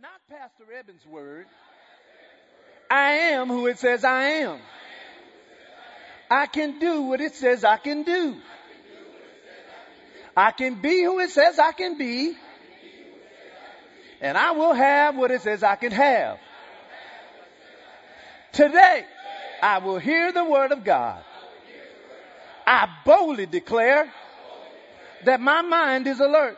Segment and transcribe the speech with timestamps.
[0.00, 1.46] not Pastor Evans' word.
[2.88, 4.60] I am who it says I am.
[6.30, 8.36] I can do what it says I can do.
[10.36, 12.36] I can be who it says I can be.
[14.20, 16.38] And I will have what it says I can have.
[18.52, 19.04] Today,
[19.60, 21.24] I will hear the word of God.
[22.66, 24.12] I boldly declare
[25.24, 26.56] that my mind is alert.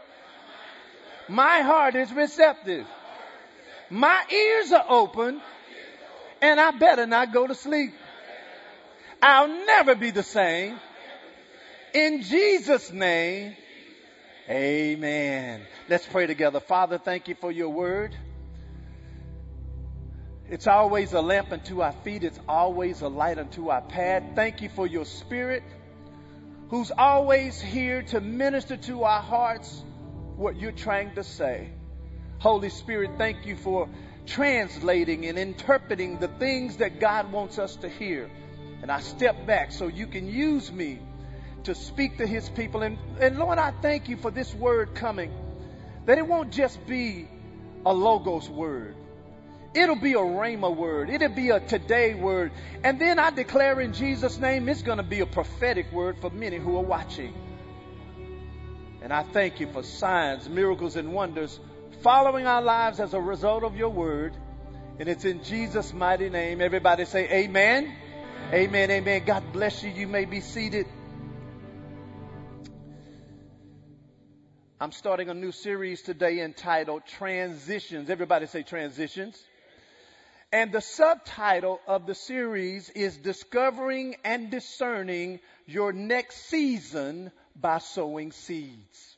[1.28, 2.86] My heart is receptive.
[3.90, 5.40] My ears are open
[6.40, 7.92] and I better not go to sleep.
[9.20, 10.78] I'll never be the same.
[11.92, 13.56] In Jesus' name,
[14.48, 15.62] amen.
[15.88, 16.60] Let's pray together.
[16.60, 18.16] Father, thank you for your word.
[20.48, 22.24] It's always a lamp unto our feet.
[22.24, 24.22] It's always a light unto our path.
[24.34, 25.62] Thank you for your spirit
[26.70, 29.82] who's always here to minister to our hearts
[30.36, 31.70] what you're trying to say.
[32.40, 33.86] Holy Spirit, thank you for
[34.26, 38.30] translating and interpreting the things that God wants us to hear.
[38.80, 41.00] And I step back so you can use me
[41.64, 42.80] to speak to his people.
[42.80, 45.30] And, and Lord, I thank you for this word coming,
[46.06, 47.28] that it won't just be
[47.84, 48.96] a logos word.
[49.74, 51.10] It'll be a rhema word.
[51.10, 52.52] It'll be a today word.
[52.82, 56.30] And then I declare in Jesus' name, it's going to be a prophetic word for
[56.30, 57.34] many who are watching.
[59.02, 61.60] And I thank you for signs, miracles, and wonders
[62.02, 64.34] following our lives as a result of your word.
[64.98, 66.60] And it's in Jesus' mighty name.
[66.60, 67.92] Everybody say amen.
[68.52, 68.90] Amen.
[68.90, 69.22] Amen.
[69.24, 69.90] God bless you.
[69.90, 70.86] You may be seated.
[74.80, 78.08] I'm starting a new series today entitled Transitions.
[78.08, 79.38] Everybody say transitions.
[80.52, 88.32] And the subtitle of the series is Discovering and Discerning Your Next Season by Sowing
[88.32, 89.16] Seeds.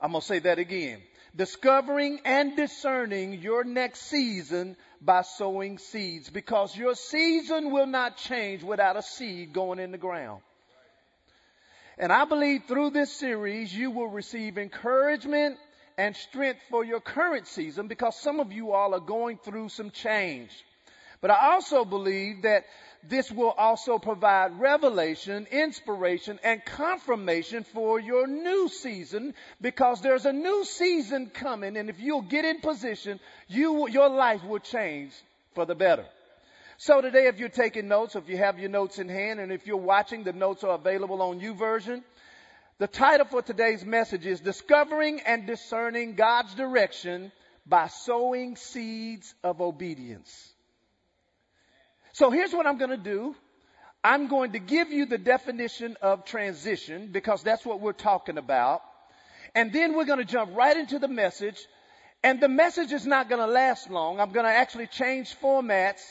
[0.00, 1.00] I'm going to say that again
[1.36, 8.62] discovering and discerning your next season by sowing seeds because your season will not change
[8.62, 10.42] without a seed going in the ground.
[11.98, 15.58] And I believe through this series you will receive encouragement
[15.98, 19.90] and strength for your current season because some of you all are going through some
[19.90, 20.50] change.
[21.20, 22.64] But I also believe that
[23.02, 30.32] this will also provide revelation, inspiration, and confirmation for your new season because there's a
[30.32, 35.12] new season coming and if you'll get in position, you, your life will change
[35.54, 36.04] for the better.
[36.76, 39.66] So today, if you're taking notes, if you have your notes in hand, and if
[39.66, 42.02] you're watching, the notes are available on YouVersion.
[42.78, 47.32] The title for today's message is Discovering and Discerning God's Direction
[47.66, 50.54] by Sowing Seeds of Obedience.
[52.20, 53.34] So here's what I'm going to do.
[54.04, 58.82] I'm going to give you the definition of transition because that's what we're talking about.
[59.54, 61.58] And then we're going to jump right into the message.
[62.22, 64.20] And the message is not going to last long.
[64.20, 66.02] I'm going to actually change formats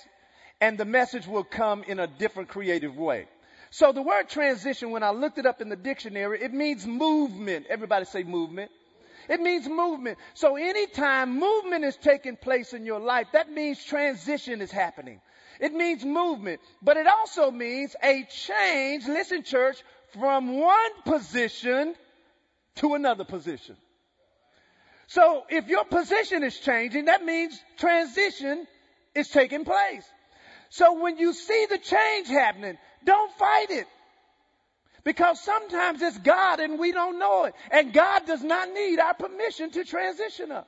[0.59, 3.27] and the message will come in a different creative way.
[3.69, 7.67] So the word transition, when I looked it up in the dictionary, it means movement.
[7.69, 8.71] Everybody say movement.
[9.29, 10.17] It means movement.
[10.33, 15.21] So anytime movement is taking place in your life, that means transition is happening.
[15.59, 19.77] It means movement, but it also means a change, listen church,
[20.13, 21.95] from one position
[22.75, 23.75] to another position.
[25.07, 28.67] So if your position is changing, that means transition
[29.15, 30.05] is taking place.
[30.69, 33.87] So when you see the change happening, don't fight it.
[35.03, 37.55] Because sometimes it's God and we don't know it.
[37.71, 40.67] And God does not need our permission to transition us.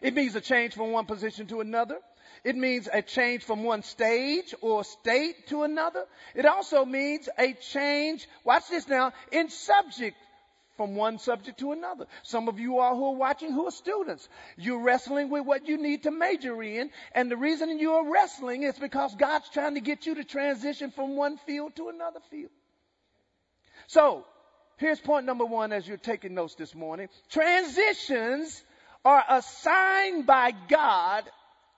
[0.00, 1.98] It means a change from one position to another.
[2.44, 6.04] It means a change from one stage or state to another.
[6.34, 10.16] It also means a change, watch this now, in subject
[10.76, 12.06] from one subject to another.
[12.22, 15.76] Some of you all who are watching who are students, you're wrestling with what you
[15.78, 20.06] need to major in, and the reason you're wrestling is because God's trying to get
[20.06, 22.50] you to transition from one field to another field.
[23.86, 24.24] So,
[24.78, 27.08] here's point number one as you're taking notes this morning.
[27.30, 28.64] Transitions
[29.04, 31.24] are assigned by God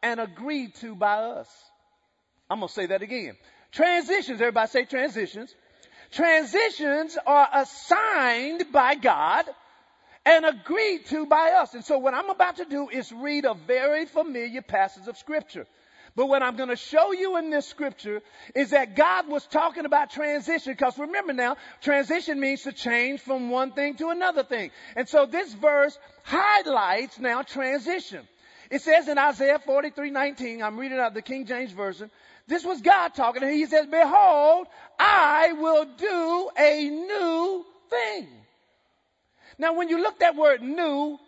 [0.02, 1.48] and agreed to by us.
[2.48, 3.37] I'm going to say that again.
[3.72, 5.54] Transitions, everybody say transitions.
[6.12, 9.46] Transitions are assigned by God
[10.25, 11.75] and agreed to by us.
[11.75, 15.66] And so what I'm about to do is read a very familiar passage of scripture.
[16.16, 18.22] But what I'm going to show you in this scripture
[18.54, 23.50] is that God was talking about transition because remember now, transition means to change from
[23.50, 24.70] one thing to another thing.
[24.96, 28.26] And so this verse highlights now transition.
[28.70, 32.10] It says in Isaiah 43, 19, I'm reading out the King James Version.
[32.46, 33.42] This was God talking.
[33.42, 34.66] And he says, behold,
[34.98, 38.28] I will do a new thing.
[39.58, 41.18] Now when you look that word new,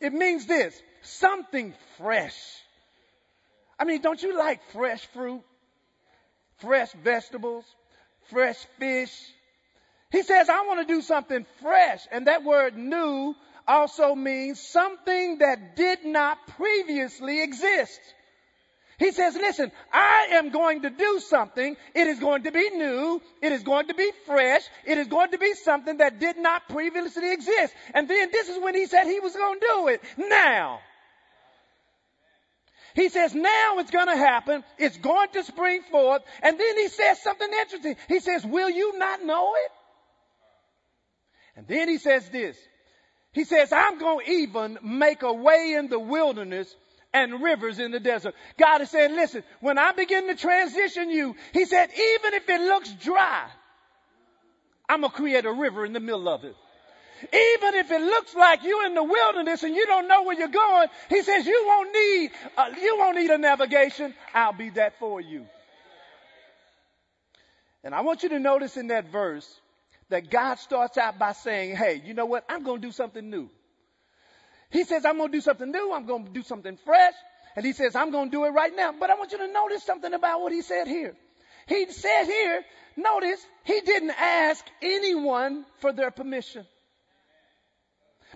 [0.00, 2.36] It means this something fresh.
[3.78, 5.42] I mean, don't you like fresh fruit,
[6.58, 7.64] fresh vegetables,
[8.30, 9.12] fresh fish?
[10.10, 12.06] He says, I want to do something fresh.
[12.12, 13.34] And that word new
[13.66, 18.00] also means something that did not previously exist.
[18.98, 21.76] He says, listen, I am going to do something.
[21.94, 23.20] It is going to be new.
[23.42, 24.62] It is going to be fresh.
[24.86, 27.74] It is going to be something that did not previously exist.
[27.92, 30.00] And then this is when he said he was going to do it.
[30.16, 30.78] Now.
[32.94, 34.62] He says, now it's going to happen.
[34.78, 36.22] It's going to spring forth.
[36.40, 37.96] And then he says something interesting.
[38.06, 39.72] He says, will you not know it?
[41.56, 42.56] And then he says this.
[43.34, 46.74] He says, I'm going to even make a way in the wilderness
[47.12, 48.34] and rivers in the desert.
[48.56, 52.60] God is saying, listen, when I begin to transition you, He said, even if it
[52.60, 53.46] looks dry,
[54.88, 56.54] I'm going to create a river in the middle of it.
[57.22, 60.48] Even if it looks like you're in the wilderness and you don't know where you're
[60.48, 64.14] going, He says, you won't need, uh, you won't need a navigation.
[64.32, 65.46] I'll be that for you.
[67.82, 69.60] And I want you to notice in that verse
[70.14, 72.44] that God starts out by saying, hey, you know what?
[72.48, 73.50] I'm going to do something new.
[74.70, 75.92] He says, I'm going to do something new.
[75.92, 77.14] I'm going to do something fresh.
[77.56, 78.94] And he says, I'm going to do it right now.
[78.98, 81.16] But I want you to notice something about what he said here.
[81.66, 82.62] He said here,
[82.96, 86.64] notice, he didn't ask anyone for their permission.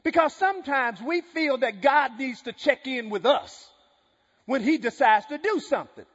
[0.02, 3.70] Because sometimes we feel that God needs to check in with us
[4.46, 6.06] when he decides to do something.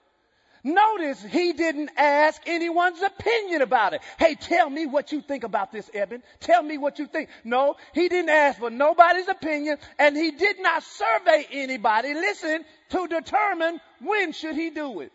[0.64, 4.02] Notice he didn't ask anyone's opinion about it.
[4.18, 6.24] Hey, tell me what you think about this, Eben.
[6.40, 7.30] Tell me what you think.
[7.44, 13.08] No, he didn't ask for nobody's opinion and he did not survey anybody, listen, to
[13.08, 15.12] determine when should he do it.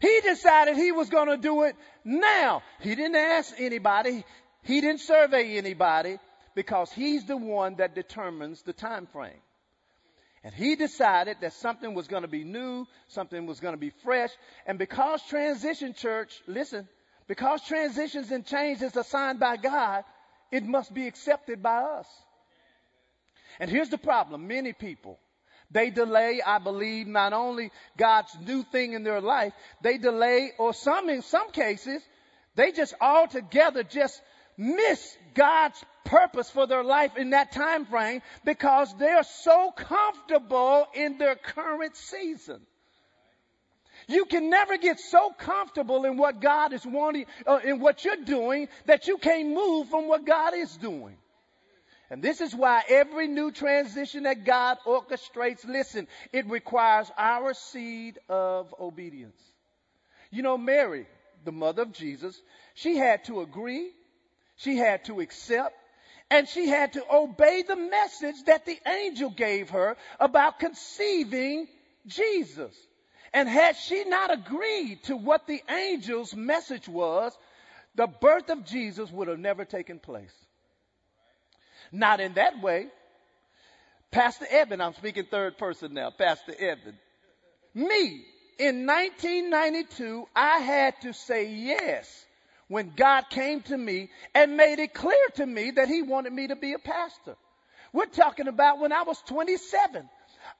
[0.00, 1.74] He decided he was going to do it
[2.04, 2.62] now.
[2.80, 4.22] He didn't ask anybody.
[4.62, 6.18] He didn't survey anybody
[6.54, 9.40] because he's the one that determines the time frame.
[10.46, 13.90] And he decided that something was going to be new, something was going to be
[14.04, 14.30] fresh.
[14.64, 16.86] And because transition church, listen,
[17.26, 20.04] because transitions and change is assigned by God,
[20.52, 22.06] it must be accepted by us.
[23.58, 24.46] And here's the problem.
[24.46, 25.18] Many people,
[25.72, 29.52] they delay, I believe, not only God's new thing in their life,
[29.82, 32.00] they delay, or some, in some cases,
[32.54, 34.22] they just altogether just
[34.56, 41.18] miss God's purpose for their life in that time frame because they're so comfortable in
[41.18, 42.60] their current season.
[44.08, 48.24] You can never get so comfortable in what God is wanting, uh, in what you're
[48.24, 51.16] doing, that you can't move from what God is doing.
[52.08, 58.18] And this is why every new transition that God orchestrates, listen, it requires our seed
[58.28, 59.40] of obedience.
[60.30, 61.06] You know, Mary,
[61.44, 62.40] the mother of Jesus,
[62.74, 63.90] she had to agree
[64.56, 65.74] she had to accept
[66.30, 71.68] and she had to obey the message that the angel gave her about conceiving
[72.06, 72.74] Jesus.
[73.32, 77.36] And had she not agreed to what the angel's message was,
[77.94, 80.34] the birth of Jesus would have never taken place.
[81.92, 82.88] Not in that way.
[84.10, 86.98] Pastor Evan, I'm speaking third person now, Pastor Evan.
[87.74, 88.24] Me,
[88.58, 92.25] in 1992, I had to say yes
[92.68, 96.48] when God came to me and made it clear to me that he wanted me
[96.48, 97.36] to be a pastor.
[97.92, 100.08] We're talking about when I was 27.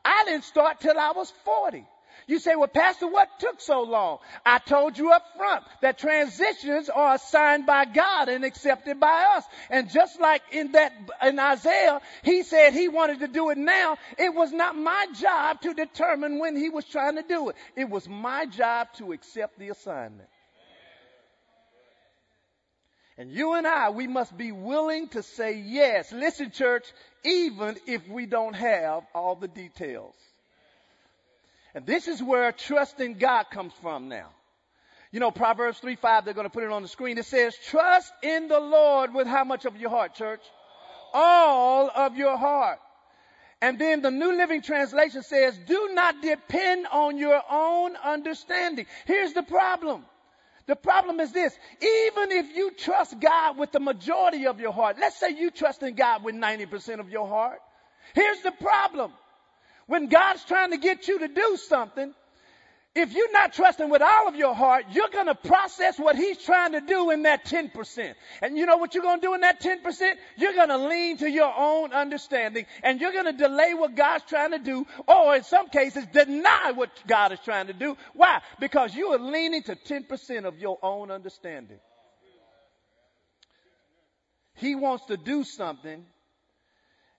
[0.04, 1.84] I didn't start till I was 40.
[2.28, 4.18] You say, well, Pastor, what took so long?
[4.44, 9.44] I told you up front that transitions are assigned by God and accepted by us.
[9.70, 13.96] And just like in that, in Isaiah, he said he wanted to do it now.
[14.18, 17.56] It was not my job to determine when he was trying to do it.
[17.76, 20.28] It was my job to accept the assignment.
[23.18, 26.12] And you and I, we must be willing to say yes.
[26.12, 26.84] Listen, church,
[27.24, 30.14] even if we don't have all the details.
[31.74, 34.28] And this is where trust in God comes from now.
[35.12, 37.16] You know, Proverbs 3 5, they're going to put it on the screen.
[37.16, 40.42] It says, Trust in the Lord with how much of your heart, church?
[41.14, 42.80] All of your heart.
[43.62, 48.86] And then the New Living Translation says, Do not depend on your own understanding.
[49.06, 50.04] Here's the problem.
[50.66, 51.56] The problem is this.
[51.80, 55.82] Even if you trust God with the majority of your heart, let's say you trust
[55.82, 57.60] in God with 90% of your heart.
[58.14, 59.12] Here's the problem.
[59.86, 62.12] When God's trying to get you to do something,
[62.96, 66.38] if you're not trusting with all of your heart, you're going to process what he's
[66.38, 68.14] trying to do in that 10%.
[68.42, 70.14] And you know what you're going to do in that 10%?
[70.36, 74.24] You're going to lean to your own understanding and you're going to delay what God's
[74.24, 77.96] trying to do or in some cases deny what God is trying to do.
[78.14, 78.40] Why?
[78.58, 81.78] Because you are leaning to 10% of your own understanding.
[84.54, 86.06] He wants to do something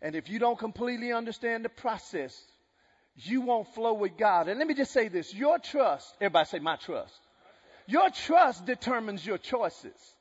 [0.01, 2.39] And if you don't completely understand the process,
[3.17, 4.47] you won't flow with God.
[4.47, 7.13] And let me just say this your trust, everybody say, my trust.
[7.87, 10.15] Your trust determines your choices.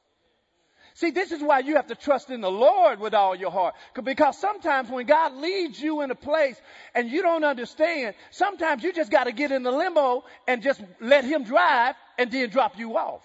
[0.94, 3.74] See, this is why you have to trust in the Lord with all your heart.
[4.02, 6.58] Because sometimes when God leads you in a place
[6.94, 10.80] and you don't understand, sometimes you just got to get in the limo and just
[10.98, 13.20] let Him drive and then drop you off.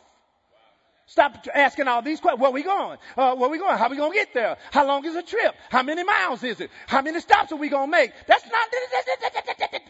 [1.07, 2.41] Stop asking all these questions.
[2.41, 2.97] Where we going?
[3.17, 3.77] Uh, where we going?
[3.77, 4.57] How we going to get there?
[4.71, 5.55] How long is the trip?
[5.69, 6.71] How many miles is it?
[6.87, 8.11] How many stops are we going to make?
[8.27, 8.67] That's not,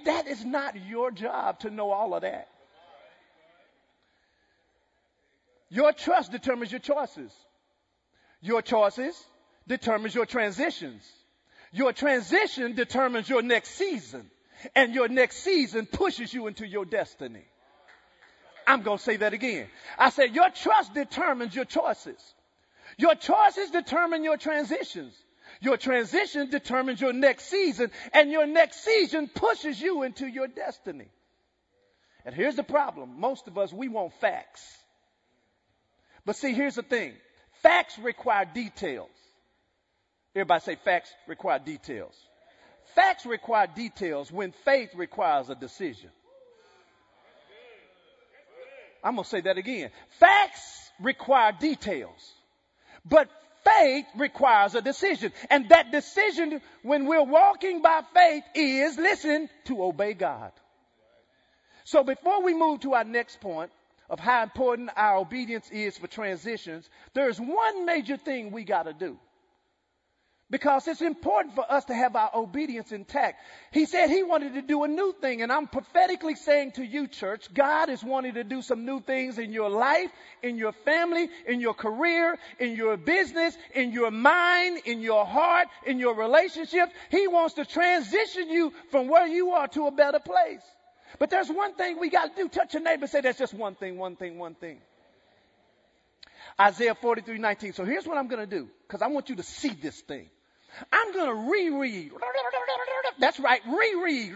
[0.06, 2.48] that is not your job to know all of that.
[5.70, 7.32] Your trust determines your choices.
[8.42, 9.16] Your choices
[9.68, 11.08] determines your transitions.
[11.72, 14.30] Your transition determines your next season.
[14.76, 17.46] And your next season pushes you into your destiny.
[18.68, 19.68] I'm going to say that again.
[19.98, 22.20] I said your trust determines your choices.
[22.98, 25.14] Your choices determine your transitions.
[25.60, 31.08] Your transition determines your next season and your next season pushes you into your destiny.
[32.26, 33.20] And here's the problem.
[33.20, 34.78] Most of us, we want facts.
[36.26, 37.14] But see, here's the thing.
[37.64, 39.10] Facts require details.
[40.36, 42.16] Everybody say facts require details.
[42.96, 46.10] Facts require details when faith requires a decision.
[49.04, 49.90] I'm going to say that again.
[50.20, 52.34] Facts require details,
[53.06, 53.30] but
[53.64, 55.32] faith requires a decision.
[55.50, 60.52] And that decision when we're walking by faith is, listen, to obey God.
[61.84, 63.72] So before we move to our next point,
[64.12, 68.94] of how important our obedience is for transitions, there's one major thing we got to
[68.94, 69.18] do.
[70.52, 73.40] Because it's important for us to have our obedience intact.
[73.72, 77.08] He said he wanted to do a new thing, and I'm prophetically saying to you,
[77.08, 80.12] church, God is wanting to do some new things in your life,
[80.44, 85.70] in your family, in your career, in your business, in your mind, in your heart,
[85.88, 86.92] in your relationships.
[87.10, 90.62] He wants to transition you from where you are to a better place.
[91.18, 92.50] But there's one thing we got to do.
[92.50, 94.80] Touch your neighbor say, that's just one thing, one thing, one thing.
[96.60, 97.72] Isaiah 43, 19.
[97.72, 100.30] So here's what I'm going to do, because I want you to see this thing.
[100.92, 102.12] I'm going to reread.
[103.20, 104.36] That's right, reread.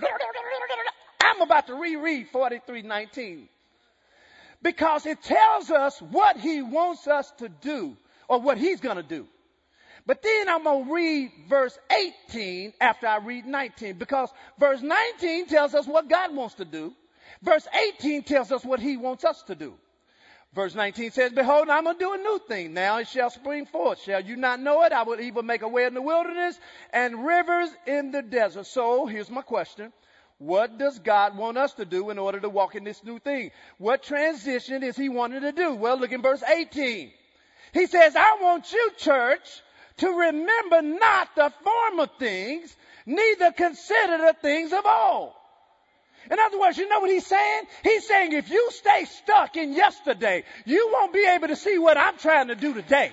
[1.22, 3.50] I'm about to reread 43, 19.
[4.62, 7.96] Because it tells us what he wants us to do,
[8.28, 9.28] or what he's going to do.
[10.08, 11.78] But then I'm going to read verse
[12.30, 16.94] 18 after I read 19 because verse 19 tells us what God wants to do.
[17.42, 19.74] Verse 18 tells us what he wants us to do.
[20.56, 22.74] Verse 19 says, Behold, I'm going to do a new thing.
[22.74, 24.02] Now it shall spring forth.
[24.02, 24.94] Shall you not know it?
[24.94, 26.58] I will even make a way in the wilderness
[26.94, 28.66] and rivers in the desert.
[28.66, 29.92] So here's my question.
[30.38, 33.52] What does God want us to do in order to walk in this new thing?
[33.80, 35.76] What transition is he wanting to do?
[35.76, 37.12] Well, look in verse 18.
[37.74, 39.62] He says, I want you, church,
[39.98, 45.34] to remember not the former things, neither consider the things of old.
[46.32, 47.64] In other words, you know what he's saying?
[47.84, 51.98] He's saying if you stay stuck in yesterday, you won't be able to see what
[51.98, 53.12] I'm trying to do today.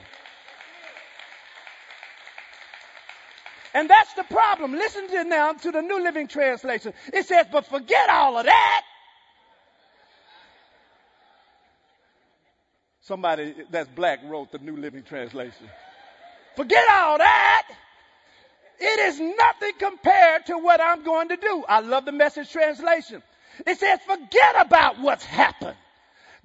[3.75, 4.73] And that's the problem.
[4.73, 6.93] Listen to now to the New Living Translation.
[7.13, 8.83] It says, but forget all of that.
[13.01, 15.69] Somebody that's black wrote the New Living Translation.
[16.55, 17.67] Forget all that.
[18.85, 21.65] It is nothing compared to what I'm going to do.
[21.69, 23.23] I love the message translation.
[23.65, 25.77] It says, forget about what's happened.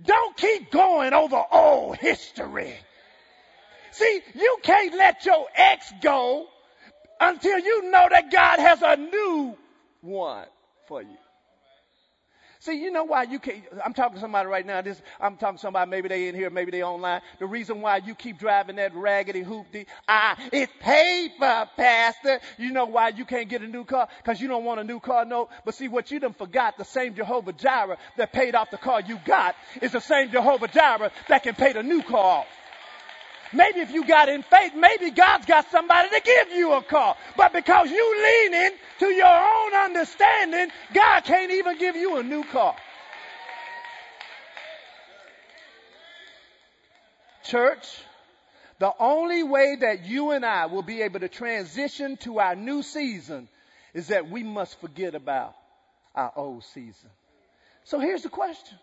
[0.04, 2.76] Don't keep going over old history.
[3.92, 6.46] See, you can't let your ex go
[7.20, 9.58] until you know that God has a new
[10.02, 10.46] one
[10.88, 11.18] for you.
[12.68, 15.56] See, you know why you can't, I'm talking to somebody right now, this, I'm talking
[15.56, 17.22] to somebody, maybe they in here, maybe they online.
[17.40, 22.42] The reason why you keep driving that raggedy hoopty, ah, it's paper, pastor.
[22.58, 24.10] You know why you can't get a new car?
[24.26, 25.48] Cause you don't want a new car, no.
[25.64, 29.00] But see, what you done forgot, the same Jehovah Jireh that paid off the car
[29.00, 32.48] you got is the same Jehovah Jireh that can pay the new car off.
[33.54, 37.16] Maybe if you got in faith, maybe God's got somebody to give you a car.
[37.36, 42.44] But because you leaning to your own understanding, God can't even give you a new
[42.44, 42.76] car.
[47.44, 47.88] Church,
[48.80, 52.84] the only way that you and I will be able to transition to our new
[52.84, 53.48] season
[53.94, 55.56] is that we must forget about
[56.14, 57.10] our old season.
[57.86, 58.78] So here's the question.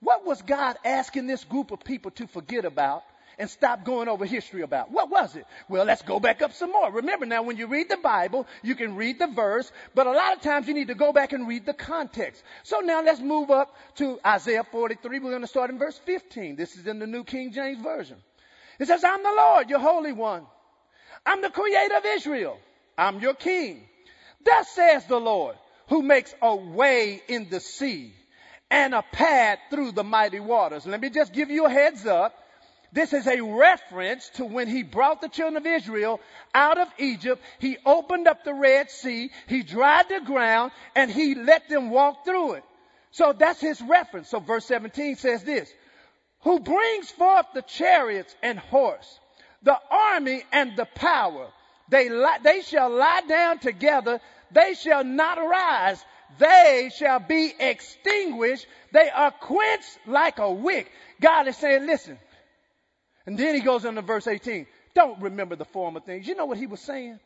[0.00, 3.04] What was God asking this group of people to forget about
[3.38, 4.90] and stop going over history about.
[4.90, 5.46] What was it?
[5.68, 6.90] Well, let's go back up some more.
[6.92, 10.36] Remember now, when you read the Bible, you can read the verse, but a lot
[10.36, 12.42] of times you need to go back and read the context.
[12.62, 15.18] So now let's move up to Isaiah 43.
[15.18, 16.56] We're going to start in verse 15.
[16.56, 18.16] This is in the New King James Version.
[18.78, 20.46] It says, I'm the Lord, your Holy One.
[21.24, 22.58] I'm the creator of Israel.
[22.98, 23.82] I'm your king.
[24.44, 25.56] Thus says the Lord,
[25.88, 28.12] who makes a way in the sea
[28.70, 30.86] and a path through the mighty waters.
[30.86, 32.34] Let me just give you a heads up.
[32.94, 36.20] This is a reference to when he brought the children of Israel
[36.54, 37.42] out of Egypt.
[37.58, 42.24] He opened up the Red Sea, he dried the ground, and he let them walk
[42.24, 42.64] through it.
[43.10, 44.28] So that's his reference.
[44.28, 45.68] So verse 17 says this,
[46.42, 49.18] who brings forth the chariots and horse,
[49.64, 51.48] the army and the power.
[51.88, 52.08] They,
[52.44, 54.20] they shall lie down together.
[54.52, 56.04] They shall not arise.
[56.38, 58.66] They shall be extinguished.
[58.92, 60.92] They are quenched like a wick.
[61.20, 62.18] God is saying, listen.
[63.26, 64.66] And then he goes into verse 18.
[64.94, 66.26] Don't remember the former things.
[66.26, 67.18] You know what he was saying?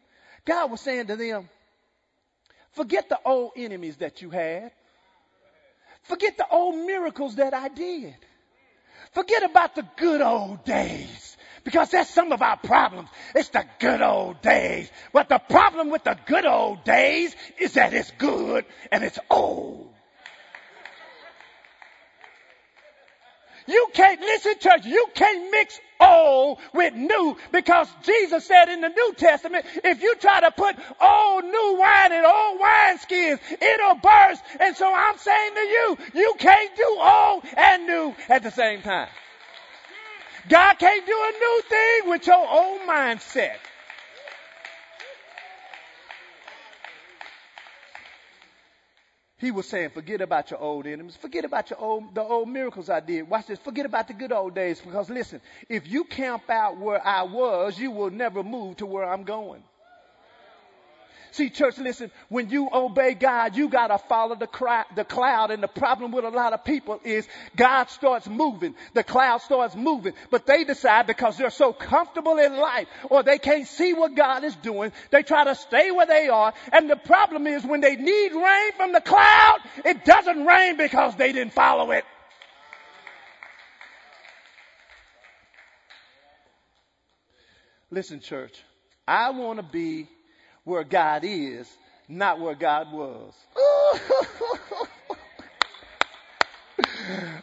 [0.44, 1.48] God was saying to them,
[2.72, 4.72] forget the old enemies that you had.
[6.04, 8.14] Forget the old miracles that I did.
[9.12, 11.36] Forget about the good old days.
[11.64, 13.10] Because that's some of our problems.
[13.34, 14.90] It's the good old days.
[15.12, 19.92] But the problem with the good old days is that it's good and it's old.
[23.68, 28.88] You can't, listen church, you can't mix old with new because Jesus said in the
[28.88, 33.96] New Testament, if you try to put old new wine in old wine skins, it'll
[33.96, 34.42] burst.
[34.58, 38.80] And so I'm saying to you, you can't do old and new at the same
[38.80, 39.08] time.
[40.48, 43.58] God can't do a new thing with your old mindset.
[49.38, 51.16] He was saying, forget about your old enemies.
[51.16, 53.28] Forget about your old, the old miracles I did.
[53.28, 53.58] Watch this.
[53.60, 57.78] Forget about the good old days because listen, if you camp out where I was,
[57.78, 59.62] you will never move to where I'm going.
[61.30, 65.50] See, church, listen, when you obey God, you gotta follow the, cry, the cloud.
[65.50, 68.74] And the problem with a lot of people is God starts moving.
[68.94, 70.14] The cloud starts moving.
[70.30, 74.44] But they decide because they're so comfortable in life or they can't see what God
[74.44, 76.54] is doing, they try to stay where they are.
[76.72, 81.14] And the problem is when they need rain from the cloud, it doesn't rain because
[81.16, 82.04] they didn't follow it.
[87.90, 88.62] Listen, church,
[89.06, 90.08] I want to be
[90.64, 91.68] where God is,
[92.08, 93.32] not where God was.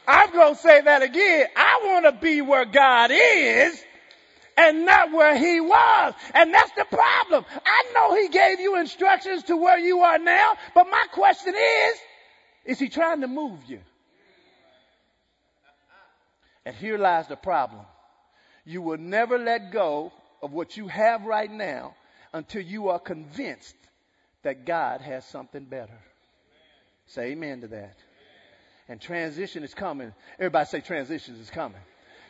[0.07, 1.47] I'm going to say that again.
[1.55, 3.83] I want to be where God is
[4.57, 6.13] and not where he was.
[6.33, 7.45] And that's the problem.
[7.65, 11.97] I know he gave you instructions to where you are now, but my question is,
[12.65, 13.79] is he trying to move you?
[16.65, 17.85] And here lies the problem.
[18.65, 21.93] You will never let go of what you have right now
[22.35, 23.77] until you are convinced
[24.43, 25.97] that God has something better.
[27.07, 27.95] Say amen to that.
[28.89, 30.13] And transition is coming.
[30.37, 31.79] Everybody say transition is coming.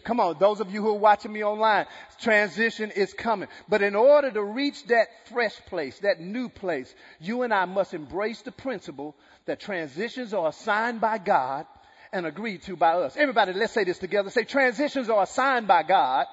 [0.04, 1.88] Come on, those of you who are watching me online,
[2.22, 3.50] transition is coming.
[3.68, 7.96] But in order to reach that fresh place, that new place, you and I must
[7.96, 9.15] embrace the principle
[9.46, 11.65] that transitions are assigned by God
[12.13, 13.18] and agreed to by us.
[13.18, 14.30] Everybody, let's say this together.
[14.30, 16.28] Say transitions are assigned by God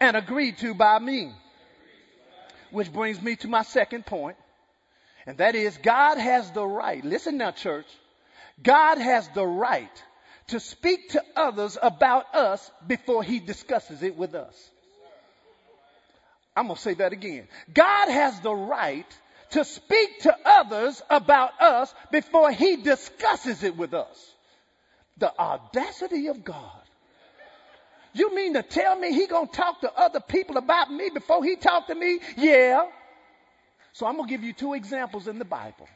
[0.00, 1.30] and agreed to by me.
[2.70, 4.36] Which brings me to my second point,
[5.26, 7.86] and that is God has the right, listen now, church,
[8.62, 10.02] God has the right
[10.48, 14.70] to speak to others about us before he discusses it with us.
[16.56, 17.48] I'm going to say that again.
[17.72, 19.06] God has the right
[19.50, 24.32] to speak to others about us before he discusses it with us.
[25.18, 26.83] The audacity of God.
[28.14, 31.56] You mean to tell me he gonna talk to other people about me before he
[31.56, 32.20] talk to me?
[32.36, 32.86] Yeah.
[33.92, 35.88] So I'm gonna give you two examples in the Bible.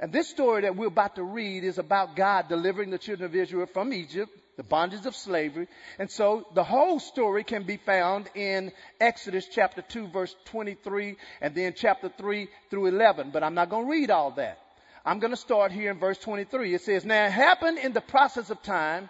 [0.00, 3.34] And this story that we're about to read is about God delivering the children of
[3.34, 5.66] Israel from Egypt, the bondage of slavery.
[5.98, 11.54] And so the whole story can be found in Exodus chapter 2 verse 23 and
[11.54, 13.30] then chapter 3 through 11.
[13.32, 14.58] But I'm not going to read all that.
[15.04, 16.74] I'm going to start here in verse 23.
[16.74, 19.08] It says, Now it happened in the process of time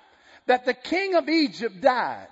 [0.48, 2.28] that the king of Egypt died.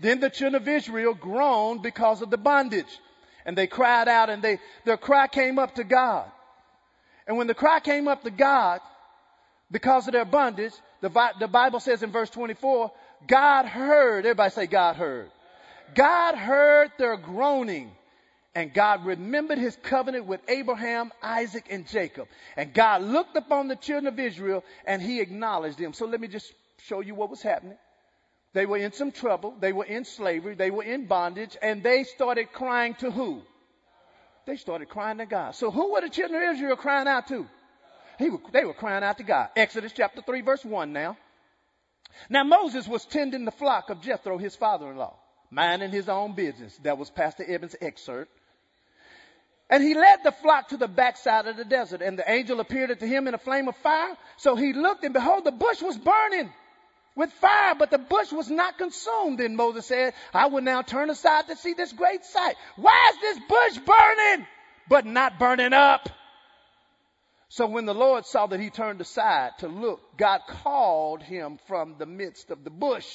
[0.00, 3.00] Then the children of Israel groaned because of the bondage.
[3.44, 6.30] And they cried out and they, their cry came up to God.
[7.26, 8.80] And when the cry came up to God,
[9.70, 12.92] because of their bondage, the, the Bible says in verse 24,
[13.26, 15.30] God heard, everybody say God heard.
[15.94, 17.90] God heard their groaning
[18.54, 22.26] and God remembered his covenant with Abraham, Isaac, and Jacob.
[22.56, 25.92] And God looked upon the children of Israel and he acknowledged them.
[25.92, 26.52] So let me just
[26.86, 27.76] show you what was happening.
[28.52, 29.54] They were in some trouble.
[29.60, 30.54] They were in slavery.
[30.54, 31.56] They were in bondage.
[31.60, 33.42] And they started crying to who?
[34.46, 35.54] They started crying to God.
[35.54, 37.46] So who were the children of Israel crying out to?
[38.20, 39.48] Were, they were crying out to God.
[39.56, 41.18] Exodus chapter 3 verse 1 now.
[42.30, 45.14] Now Moses was tending the flock of Jethro, his father-in-law,
[45.50, 46.78] minding his own business.
[46.82, 48.30] That was Pastor Evans' excerpt.
[49.68, 52.90] And he led the flock to the backside of the desert, and the angel appeared
[52.92, 54.16] unto him in a flame of fire.
[54.38, 56.50] So he looked, and behold, the bush was burning
[57.16, 59.38] with fire, but the bush was not consumed.
[59.38, 62.54] Then Moses said, I will now turn aside to see this great sight.
[62.76, 64.46] Why is this bush burning,
[64.88, 66.08] but not burning up?
[67.48, 71.96] So when the Lord saw that he turned aside to look, God called him from
[71.98, 73.06] the midst of the bush.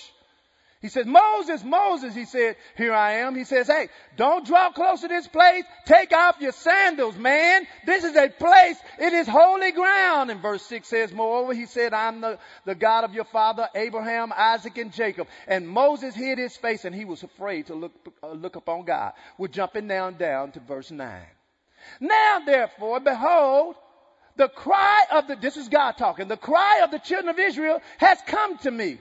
[0.82, 3.36] He says, Moses, Moses, he said, here I am.
[3.36, 5.64] He says, hey, don't draw close to this place.
[5.86, 7.68] Take off your sandals, man.
[7.86, 10.32] This is a place, it is holy ground.
[10.32, 14.34] And verse 6 says, moreover, he said, I'm the, the God of your father, Abraham,
[14.36, 15.28] Isaac, and Jacob.
[15.48, 19.14] And Moses hid his face and he was afraid to look, uh, look upon God.
[19.38, 21.22] We're jumping down, down to verse 9.
[22.00, 23.76] Now therefore, behold,
[24.36, 27.82] the cry of the, this is God talking, the cry of the children of Israel
[28.00, 28.98] has come to me.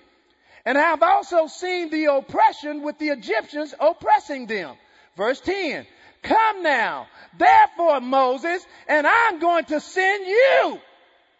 [0.64, 4.77] And I have also seen the oppression with the Egyptians oppressing them.
[5.16, 5.87] Verse 10.
[6.23, 7.07] Come now,
[7.38, 10.81] therefore Moses, and I'm going to send you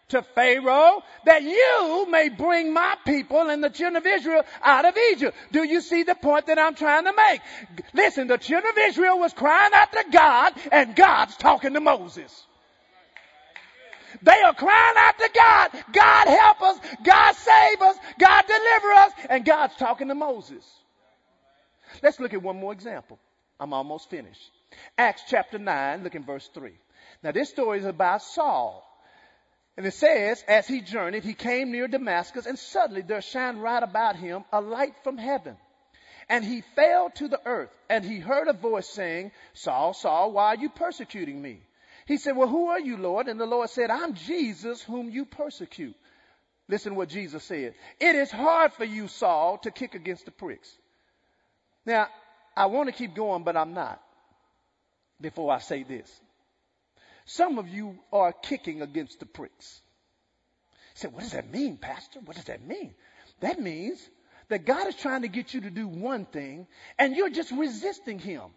[0.09, 4.97] to Pharaoh that you may bring my people and the children of Israel out of
[5.11, 5.37] Egypt.
[5.51, 7.41] Do you see the point that I'm trying to make?
[7.93, 12.45] Listen, the children of Israel was crying out to God and God's talking to Moses.
[14.23, 15.69] They are crying out to God.
[15.93, 16.79] God help us.
[17.03, 17.97] God save us.
[18.19, 19.11] God deliver us.
[19.29, 20.63] And God's talking to Moses.
[22.01, 23.19] Let's look at one more example.
[23.59, 24.51] I'm almost finished.
[24.97, 26.71] Acts chapter 9, look in verse 3.
[27.23, 28.87] Now this story is about Saul.
[29.77, 33.81] And it says, as he journeyed, he came near Damascus, and suddenly there shined right
[33.81, 35.55] about him a light from heaven.
[36.29, 40.47] And he fell to the earth, and he heard a voice saying, Saul, Saul, why
[40.47, 41.61] are you persecuting me?
[42.11, 43.29] He said, Well, who are you, Lord?
[43.29, 45.95] And the Lord said, I'm Jesus whom you persecute.
[46.67, 47.73] Listen to what Jesus said.
[48.01, 50.69] It is hard for you, Saul, to kick against the pricks.
[51.85, 52.07] Now,
[52.53, 54.01] I want to keep going, but I'm not
[55.21, 56.11] before I say this.
[57.23, 59.81] Some of you are kicking against the pricks.
[60.95, 62.19] He said, What does that mean, Pastor?
[62.25, 62.93] What does that mean?
[63.39, 64.05] That means
[64.49, 66.67] that God is trying to get you to do one thing
[66.99, 68.51] and you're just resisting Him.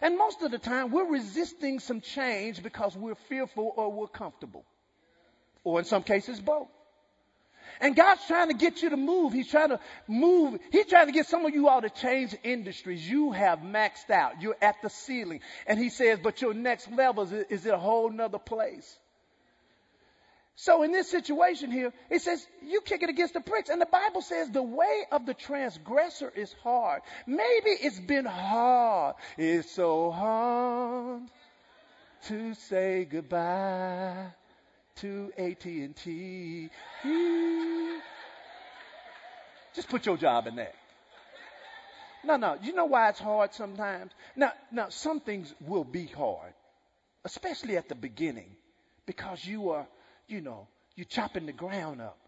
[0.00, 4.64] And most of the time, we're resisting some change because we're fearful or we're comfortable.
[5.64, 6.68] Or in some cases, both.
[7.80, 9.32] And God's trying to get you to move.
[9.32, 10.60] He's trying to move.
[10.70, 13.08] He's trying to get some of you all to change industries.
[13.08, 14.40] You have maxed out.
[14.40, 15.40] You're at the ceiling.
[15.66, 18.98] And he says, but your next level is, is a whole nother place.
[20.56, 23.70] So in this situation here, it says you kick it against the pricks.
[23.70, 27.02] And the Bible says the way of the transgressor is hard.
[27.26, 29.16] Maybe it's been hard.
[29.38, 31.22] It's so hard
[32.28, 34.26] to say goodbye
[34.96, 36.70] to AT&T.
[39.74, 40.74] Just put your job in there.
[42.24, 42.58] No, no.
[42.62, 44.12] You know why it's hard sometimes?
[44.36, 46.52] Now, now some things will be hard,
[47.24, 48.54] especially at the beginning,
[49.06, 49.86] because you are
[50.32, 50.66] you know,
[50.96, 52.18] you're chopping the ground up.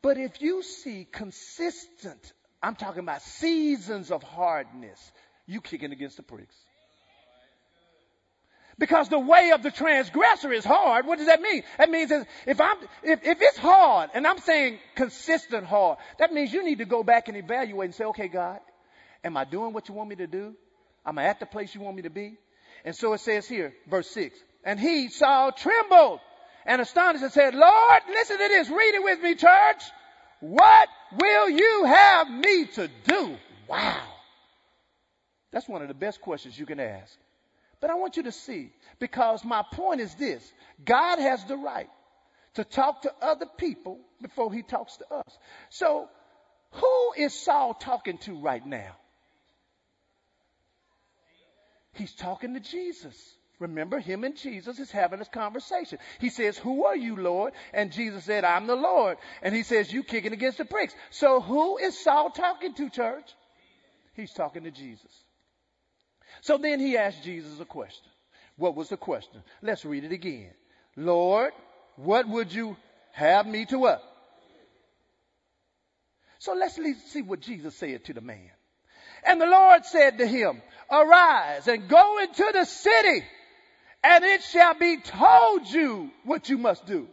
[0.00, 5.12] But if you see consistent, I'm talking about seasons of hardness,
[5.46, 6.56] you kicking against the pricks.
[8.78, 11.06] Because the way of the transgressor is hard.
[11.06, 11.62] What does that mean?
[11.78, 12.10] That means
[12.46, 16.78] if I'm, if, if it's hard, and I'm saying consistent hard, that means you need
[16.78, 18.58] to go back and evaluate and say, okay, God,
[19.22, 20.54] am I doing what you want me to do?
[21.04, 22.38] Am I at the place you want me to be?
[22.84, 26.20] And so it says here, verse six, and he, Saul, trembled
[26.66, 28.68] and astonished and said, Lord, listen to this.
[28.68, 29.82] Read it with me, church.
[30.40, 30.88] What
[31.20, 33.36] will you have me to do?
[33.68, 34.02] Wow.
[35.52, 37.16] That's one of the best questions you can ask.
[37.80, 40.52] But I want you to see, because my point is this
[40.84, 41.90] God has the right
[42.54, 45.38] to talk to other people before he talks to us.
[45.70, 46.08] So,
[46.72, 48.96] who is Saul talking to right now?
[51.94, 53.36] He's talking to Jesus.
[53.58, 55.98] Remember, him and Jesus is having this conversation.
[56.20, 57.52] He says, Who are you, Lord?
[57.72, 59.18] And Jesus said, I'm the Lord.
[59.40, 60.94] And he says, You kicking against the bricks.
[61.10, 63.30] So who is Saul talking to, church?
[64.14, 65.12] He's talking to Jesus.
[66.40, 68.10] So then he asked Jesus a question.
[68.56, 69.42] What was the question?
[69.62, 70.50] Let's read it again.
[70.96, 71.52] Lord,
[71.96, 72.76] what would you
[73.12, 74.02] have me to what?
[76.38, 76.78] So let's
[77.12, 78.50] see what Jesus said to the man.
[79.24, 80.60] And the Lord said to him,
[80.90, 83.24] Arise and go into the city
[84.04, 87.08] and it shall be told you what you must do.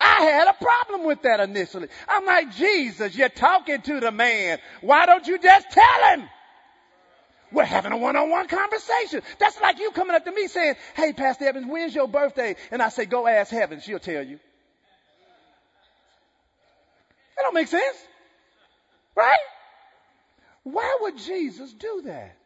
[0.00, 1.88] I had a problem with that initially.
[2.06, 4.58] I'm like, Jesus, you're talking to the man.
[4.82, 6.28] Why don't you just tell him?
[7.50, 9.22] We're having a one-on-one conversation.
[9.38, 12.56] That's like you coming up to me saying, hey, Pastor Evans, when's your birthday?
[12.70, 13.80] And I say, go ask heaven.
[13.80, 14.38] She'll tell you.
[17.36, 17.96] That don't make sense.
[19.16, 19.38] Right?
[20.64, 22.36] Why would Jesus do that?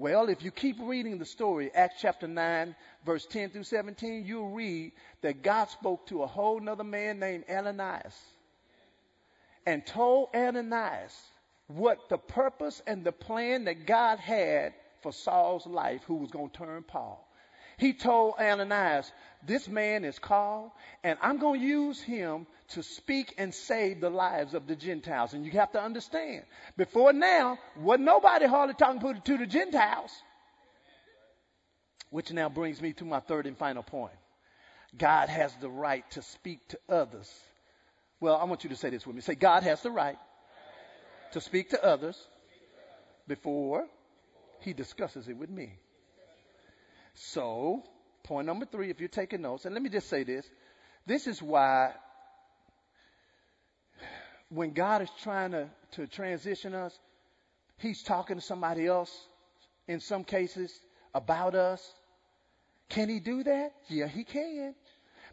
[0.00, 4.48] Well, if you keep reading the story, Acts chapter 9, verse 10 through 17, you'll
[4.48, 8.18] read that God spoke to a whole nother man named Ananias
[9.66, 11.14] and told Ananias
[11.66, 16.48] what the purpose and the plan that God had for Saul's life, who was going
[16.48, 17.29] to turn Paul.
[17.80, 19.10] He told Ananias,
[19.42, 20.70] This man is called,
[21.02, 25.32] and I'm going to use him to speak and save the lives of the Gentiles.
[25.32, 26.44] And you have to understand,
[26.76, 30.10] before now, wasn't nobody hardly talking to the Gentiles.
[32.10, 34.12] Which now brings me to my third and final point.
[34.98, 37.32] God has the right to speak to others.
[38.20, 39.22] Well, I want you to say this with me.
[39.22, 40.18] Say, God has the right
[41.32, 42.20] to speak to others
[43.26, 43.86] before
[44.60, 45.78] he discusses it with me.
[47.22, 47.84] So,
[48.24, 50.46] point number three, if you're taking notes, and let me just say this.
[51.06, 51.92] This is why
[54.48, 56.98] when God is trying to, to transition us,
[57.76, 59.14] He's talking to somebody else
[59.86, 60.72] in some cases
[61.14, 61.86] about us.
[62.88, 63.72] Can He do that?
[63.88, 64.74] Yeah, He can.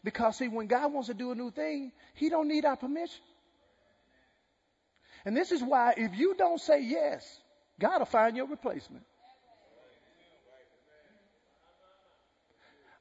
[0.03, 3.21] Because see, when God wants to do a new thing, He don't need our permission.
[5.23, 7.25] And this is why if you don't say yes,
[7.79, 9.03] God will find your replacement.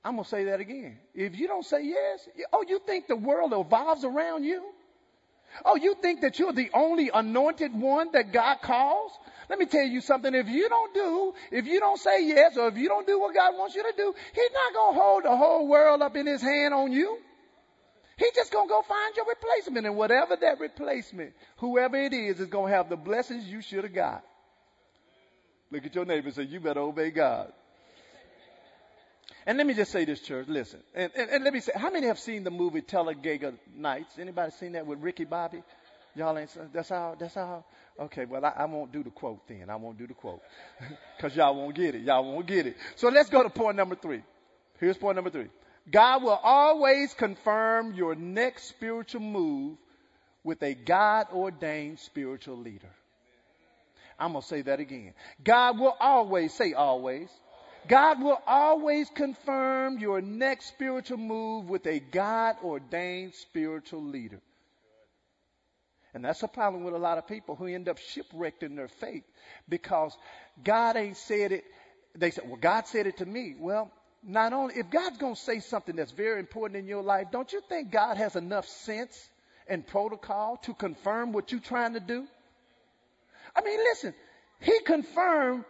[0.06, 0.98] I'm going to say that again.
[1.16, 4.62] If you don't say yes, oh, you think the world evolves around you?
[5.64, 9.10] Oh, you think that you're the only anointed one that God calls?
[9.50, 10.32] Let me tell you something.
[10.32, 13.34] If you don't do, if you don't say yes, or if you don't do what
[13.34, 16.24] God wants you to do, He's not going to hold the whole world up in
[16.24, 17.18] His hand on you.
[18.16, 19.86] He's just going to go find your replacement.
[19.86, 23.82] And whatever that replacement, whoever it is, is going to have the blessings you should
[23.82, 24.22] have got.
[25.72, 27.52] Look at your neighbor and say, you better obey God.
[29.46, 30.48] And let me just say this, church.
[30.48, 34.18] Listen, and, and, and let me say, how many have seen the movie Talladega Nights?
[34.18, 35.62] Anybody seen that with Ricky Bobby?
[36.14, 36.50] Y'all ain't.
[36.72, 37.14] That's how.
[37.18, 37.64] That's how.
[38.00, 38.24] Okay.
[38.24, 39.68] Well, I, I won't do the quote then.
[39.68, 40.40] I won't do the quote
[41.16, 42.02] because y'all won't get it.
[42.02, 42.76] Y'all won't get it.
[42.96, 44.22] So let's go to point number three.
[44.80, 45.48] Here's point number three.
[45.90, 49.76] God will always confirm your next spiritual move
[50.42, 52.90] with a God ordained spiritual leader.
[54.18, 55.12] I'm going to say that again.
[55.44, 57.28] God will always, say always,
[57.88, 64.40] God will always confirm your next spiritual move with a God ordained spiritual leader.
[66.14, 68.88] And that's a problem with a lot of people who end up shipwrecked in their
[68.88, 69.24] faith
[69.68, 70.16] because
[70.64, 71.64] God ain't said it.
[72.14, 73.54] They said, well, God said it to me.
[73.58, 73.90] Well,
[74.22, 77.52] not only, if God's going to say something that's very important in your life, don't
[77.52, 79.28] you think God has enough sense
[79.68, 82.26] and protocol to confirm what you're trying to do?
[83.54, 84.14] I mean, listen,
[84.60, 85.64] He confirmed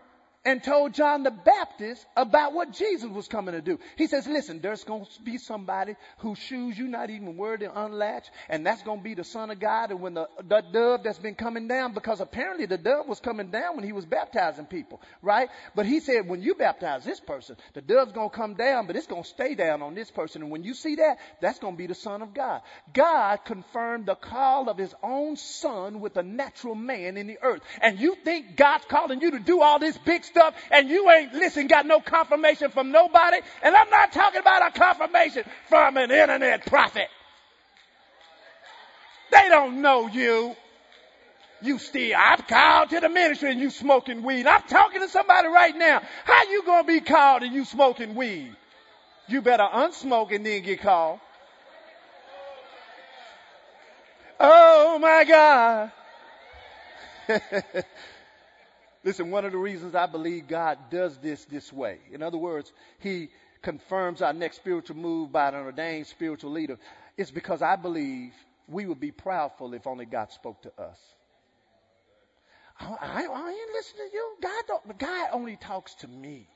[0.47, 3.81] and told John the Baptist about what Jesus was coming to do.
[3.97, 7.85] He says, listen, there's going to be somebody whose shoes you're not even worried to
[7.85, 9.91] unlatch, and that's going to be the Son of God.
[9.91, 13.51] And when the, the dove that's been coming down, because apparently the dove was coming
[13.51, 15.49] down when he was baptizing people, right?
[15.75, 18.95] But he said, when you baptize this person, the dove's going to come down, but
[18.95, 20.43] it's going to stay down on this person.
[20.43, 22.63] And when you see that, that's going to be the Son of God.
[22.95, 27.63] God confirmed the call of his own Son with a natural man in the earth.
[27.83, 30.36] And you think God's calling you to do all this big stuff
[30.70, 33.38] and you ain't, listen, got no confirmation from nobody.
[33.62, 37.09] And I'm not talking about a confirmation from an internet prophet.
[39.31, 40.55] They don't know you.
[41.62, 44.46] You still, I'm called to the ministry and you smoking weed.
[44.46, 46.03] I'm talking to somebody right now.
[46.25, 48.55] How you gonna be called and you smoking weed?
[49.27, 51.18] You better unsmoke and then get called.
[54.38, 55.92] Oh my God.
[59.07, 62.73] Listen, one of the reasons I believe God does this this way, in other words,
[62.99, 63.29] He
[63.62, 66.77] confirms our next spiritual move by an ordained spiritual leader,
[67.16, 68.33] is because I believe
[68.66, 70.99] we would be proudful if only God spoke to us.
[72.81, 74.37] I, I, I ain't listening to you.
[74.42, 76.49] God, don't, God only talks to me.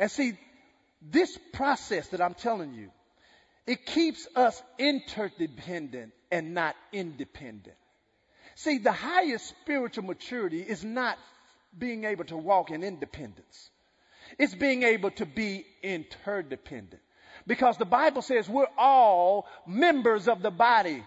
[0.00, 0.36] And see,
[1.00, 2.90] this process that I'm telling you,
[3.68, 7.76] it keeps us interdependent and not independent.
[8.60, 11.16] See, the highest spiritual maturity is not
[11.78, 13.70] being able to walk in independence.
[14.38, 17.00] It's being able to be interdependent.
[17.46, 21.02] Because the Bible says we're all members of the body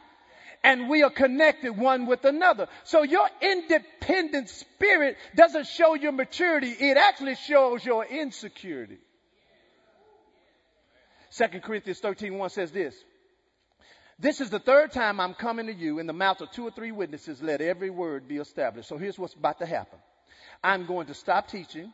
[0.63, 2.69] and we are connected one with another.
[2.85, 6.71] So your independent spirit doesn't show your maturity.
[6.71, 8.97] It actually shows your insecurity.
[11.37, 12.95] 2 Corinthians 13, 1 says this.
[14.19, 16.71] This is the third time I'm coming to you in the mouth of two or
[16.71, 17.41] three witnesses.
[17.41, 18.89] Let every word be established.
[18.89, 19.99] So here's what's about to happen.
[20.63, 21.91] I'm going to stop teaching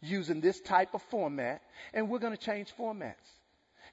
[0.00, 1.62] using this type of format
[1.94, 3.14] and we're going to change formats.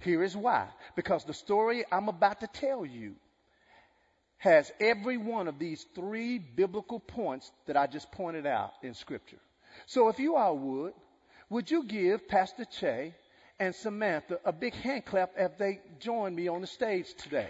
[0.02, 0.68] Here is why.
[0.96, 3.16] Because the story I'm about to tell you
[4.38, 9.40] has every one of these three biblical points that I just pointed out in scripture.
[9.86, 10.94] So if you all would,
[11.50, 13.14] would you give Pastor Che
[13.60, 17.48] and Samantha a big hand clap as they join me on the stage today?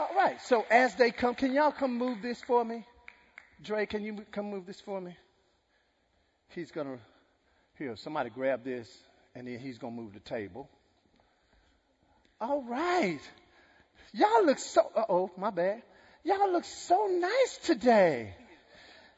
[0.00, 2.84] All right, so as they come, can y'all come move this for me?
[3.62, 5.16] Dre, can you come move this for me?
[6.48, 6.98] He's going to,
[7.78, 8.88] here, somebody grab this,
[9.34, 10.68] and then he's going to move the table.
[12.40, 13.20] All right.
[14.12, 15.82] Y'all look so, uh oh, my bad.
[16.24, 18.34] Y'all look so nice today.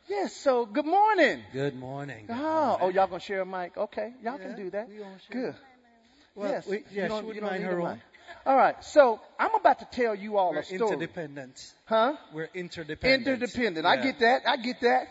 [0.08, 1.42] Yes, so good morning.
[1.52, 2.26] Good morning.
[2.26, 2.78] Good oh, morning.
[2.80, 3.76] oh, y'all gonna share a mic?
[3.76, 4.88] Okay, y'all Yeah, can do that.
[5.30, 5.54] Good.
[6.34, 6.66] Well, yes.
[6.66, 8.00] we- you don't, you don't mind her own.
[8.46, 10.80] All right, so I'm about to tell you all We're a story.
[10.82, 11.74] interdependent.
[11.86, 12.16] Huh?
[12.32, 13.26] We're interdependent.
[13.26, 13.86] Interdependent.
[13.86, 14.42] I get that.
[14.46, 15.08] I get that.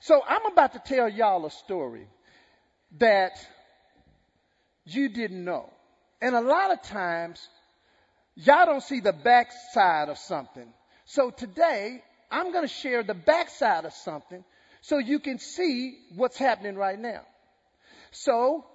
[0.00, 2.06] So I'm about to tell y'all a story
[2.98, 3.32] that
[4.84, 5.70] you didn't know.
[6.20, 7.40] And a lot of times,
[8.36, 10.66] y'all don't see the backside of something.
[11.08, 14.44] So today, I'm going to share the backside of something
[14.82, 17.22] so you can see what's happening right now.
[18.10, 18.66] So,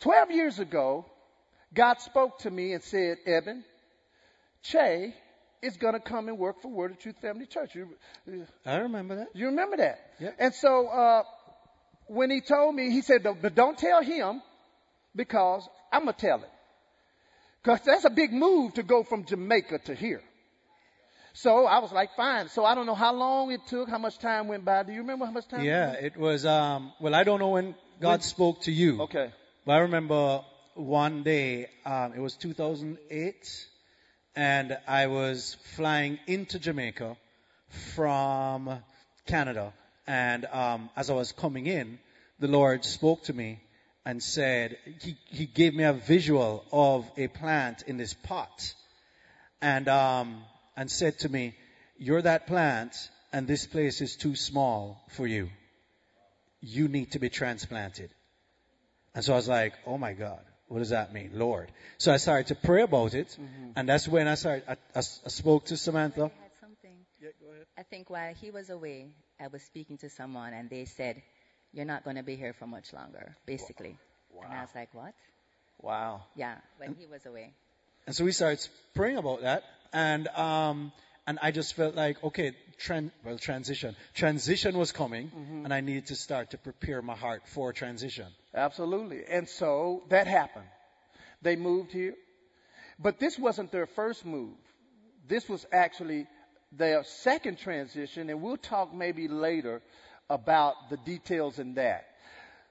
[0.00, 1.06] 12 years ago,
[1.72, 3.64] God spoke to me and said, Eben,
[4.64, 5.14] Che
[5.62, 7.74] is going to come and work for Word of Truth Family Church.
[7.74, 7.88] You,
[8.66, 9.28] I remember that.
[9.32, 9.98] you remember that?
[10.20, 10.36] Yep.
[10.38, 11.22] And so uh,
[12.06, 14.42] when he told me, he said, but don't tell him
[15.16, 16.50] because I'm going to tell him.
[17.62, 20.20] Because that's a big move to go from Jamaica to here.
[21.34, 22.48] So I was like, fine.
[22.48, 24.82] So I don't know how long it took, how much time went by.
[24.82, 25.64] Do you remember how much time?
[25.64, 26.44] Yeah, it was.
[26.44, 29.02] Um, well, I don't know when God When- spoke to you.
[29.02, 29.30] Okay.
[29.64, 30.42] but I remember
[30.74, 31.68] one day.
[31.86, 33.66] Um, it was 2008,
[34.36, 37.16] and I was flying into Jamaica
[37.94, 38.78] from
[39.26, 39.72] Canada,
[40.06, 41.98] and um, as I was coming in,
[42.40, 43.60] the Lord spoke to me
[44.04, 48.74] and said He He gave me a visual of a plant in this pot,
[49.60, 50.42] and um,
[50.76, 51.54] and said to me,
[51.96, 52.94] "You're that plant,
[53.32, 55.50] and this place is too small for you.
[56.60, 58.10] You need to be transplanted."
[59.14, 62.16] And so I was like, "Oh my God, what does that mean, Lord?" So I
[62.16, 63.72] started to pray about it, mm-hmm.
[63.76, 64.64] and that's when I started.
[64.68, 66.22] I, I, I spoke to Samantha.
[66.22, 66.96] I had something.
[67.20, 67.66] Yeah, go ahead.
[67.76, 71.20] I think while he was away, I was speaking to someone and they said,
[71.72, 73.96] You're not going to be here for much longer, basically.
[74.30, 74.42] Wow.
[74.44, 75.14] And I was like, What?
[75.80, 76.22] Wow.
[76.36, 77.54] Yeah, when he was away.
[78.06, 80.92] And so we started praying about that, and um,
[81.26, 85.30] and I just felt like, okay, tran- well, transition, transition was coming,
[85.64, 88.26] and I needed to start to prepare my heart for transition.
[88.54, 89.22] Absolutely.
[89.28, 90.66] And so that happened.
[91.42, 92.14] They moved here.
[92.98, 94.54] But this wasn't their first move.
[95.28, 96.26] This was actually
[96.72, 99.80] their second transition, and we'll talk maybe later
[100.28, 102.06] about the details in that.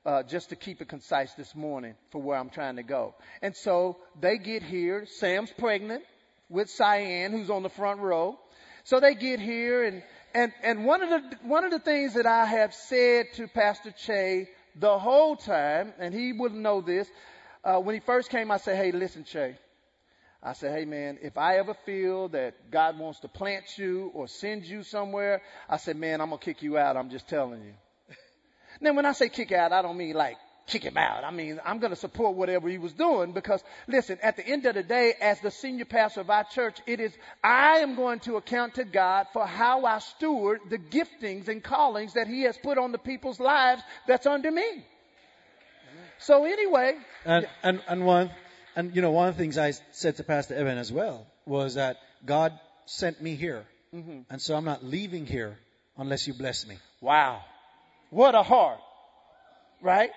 [0.04, 3.14] Uh, just to keep it concise this morning for where I'm trying to go.
[3.44, 5.06] And so they get here.
[5.06, 6.04] Sam's pregnant
[6.52, 8.38] with Cyan, who's on the front row.
[8.84, 12.26] So they get here, and and and one of the one of the things that
[12.26, 17.08] I have said to Pastor Che the whole time, and he wouldn't know this.
[17.64, 19.56] Uh, when he first came, I said, "Hey, listen, Che."
[20.44, 24.28] I said, "Hey, man, if I ever feel that God wants to plant you or
[24.28, 26.98] send you somewhere, I said, man, I'm gonna kick you out.
[26.98, 27.74] I'm just telling you."
[28.80, 30.38] Now, when I say kick out, I don't mean like
[30.68, 31.24] kick him out.
[31.24, 34.66] I mean, I'm going to support whatever he was doing because, listen, at the end
[34.66, 37.12] of the day, as the senior pastor of our church, it is,
[37.44, 42.14] I am going to account to God for how I steward the giftings and callings
[42.14, 44.86] that he has put on the people's lives that's under me.
[46.20, 48.30] So anyway, And, and, and one,
[48.76, 51.76] and you know, one of the things I said to Pastor Eben as well was
[51.76, 52.54] that God
[52.86, 53.66] sent me here.
[53.94, 54.22] Mm-hmm.
[54.30, 55.58] And so I'm not leaving here
[55.98, 56.78] unless you bless me.
[57.02, 57.42] wow,
[58.10, 58.80] what a heart,
[59.82, 60.12] right?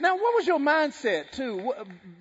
[0.00, 1.72] Now, what was your mindset too?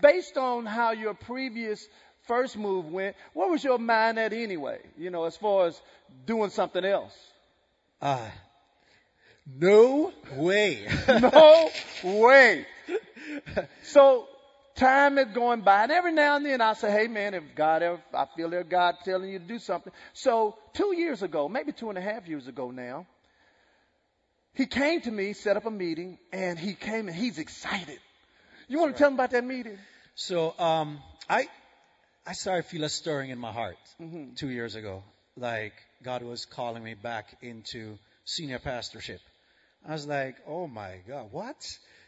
[0.02, 1.88] Based on how your previous
[2.28, 4.80] first move went, what was your mind at anyway?
[4.98, 5.82] You know, as far as
[6.26, 7.16] doing something else.
[8.02, 8.32] Ah,
[9.46, 10.88] no way.
[11.08, 11.70] No
[12.04, 12.66] way.
[13.84, 14.28] So
[14.76, 17.84] time is going by, and every now and then I say, "Hey, man, if God
[17.84, 21.72] ever, I feel that God telling you to do something." So two years ago, maybe
[21.72, 23.06] two and a half years ago now,
[24.54, 28.00] he came to me, set up a meeting, and he came and he's excited.
[28.68, 29.78] You want to tell him about that meeting?
[30.16, 31.48] So um, I
[32.28, 33.78] I started to feel a stirring in my heart
[34.36, 35.04] two years ago.
[35.38, 35.74] Like
[36.04, 39.22] God was calling me back into senior pastorship.
[39.88, 41.56] I was like, oh my God, what?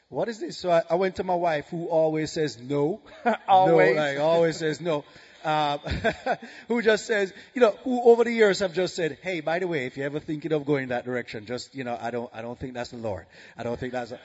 [0.10, 0.58] What is this?
[0.58, 3.00] So I, I went to my wife, who always says no,
[3.48, 3.96] Always.
[3.96, 5.06] no, like always says no.
[5.44, 5.80] Um,
[6.68, 9.68] who just says, you know, who over the years have just said, hey, by the
[9.68, 12.42] way, if you're ever thinking of going that direction, just, you know, I don't, I
[12.42, 13.26] don't think that's the Lord.
[13.58, 14.12] I don't think that's.
[14.12, 14.20] A...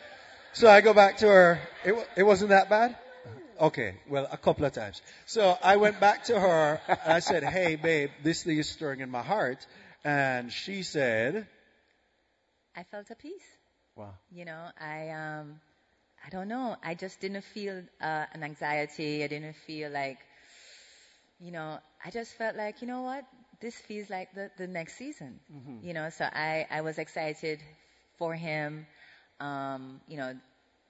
[0.52, 1.60] So I go back to her.
[1.84, 2.96] It, it wasn't that bad.
[3.58, 5.00] Okay, well, a couple of times.
[5.24, 9.00] So I went back to her and I said, hey, babe, this thing is stirring
[9.00, 9.66] in my heart.
[10.04, 11.46] And she said,
[12.76, 13.56] I felt a peace.
[13.96, 14.12] Wow.
[14.30, 15.60] You know, I, um,
[16.24, 16.76] I don't know.
[16.84, 19.24] I just didn't feel uh, an anxiety.
[19.24, 20.18] I didn't feel like,
[21.41, 23.24] you know, I just felt like, you know what?
[23.61, 25.41] This feels like the, the next season.
[25.53, 25.87] Mm-hmm.
[25.87, 27.61] You know, so I, I was excited
[28.18, 28.87] for him.
[29.41, 30.34] Um, you know,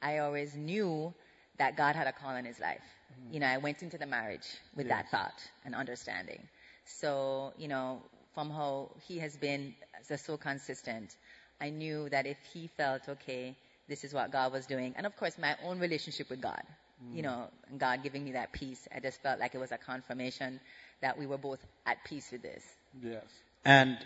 [0.02, 1.12] I always knew
[1.58, 2.80] that God had a call in his life.
[3.12, 3.34] Mm-hmm.
[3.34, 4.96] You know, I went into the marriage with yes.
[4.96, 6.42] that thought and understanding.
[6.84, 8.02] So, you know,
[8.34, 9.74] from how he has been
[10.16, 11.16] so consistent,
[11.60, 13.56] I knew that if he felt okay,
[13.88, 14.94] this is what God was doing.
[14.96, 16.62] And of course, my own relationship with God,
[17.04, 17.16] mm.
[17.16, 18.88] you know, God giving me that peace.
[18.94, 20.60] I just felt like it was a confirmation
[21.00, 22.62] that we were both at peace with this.
[23.02, 23.24] Yes.
[23.64, 23.98] And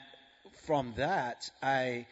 [0.66, 2.06] from that, I,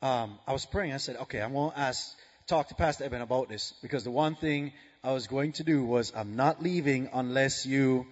[0.00, 0.92] um, I was praying.
[0.92, 4.10] I said, okay, I'm going to ask, talk to Pastor Eben about this because the
[4.10, 4.72] one thing
[5.02, 8.06] I was going to do was I'm not leaving unless you,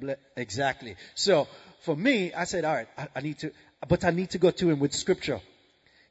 [0.00, 0.96] ble- exactly.
[1.14, 1.48] So
[1.80, 3.52] for me, I said, all right, I, I need to,
[3.88, 5.40] but I need to go to him with scripture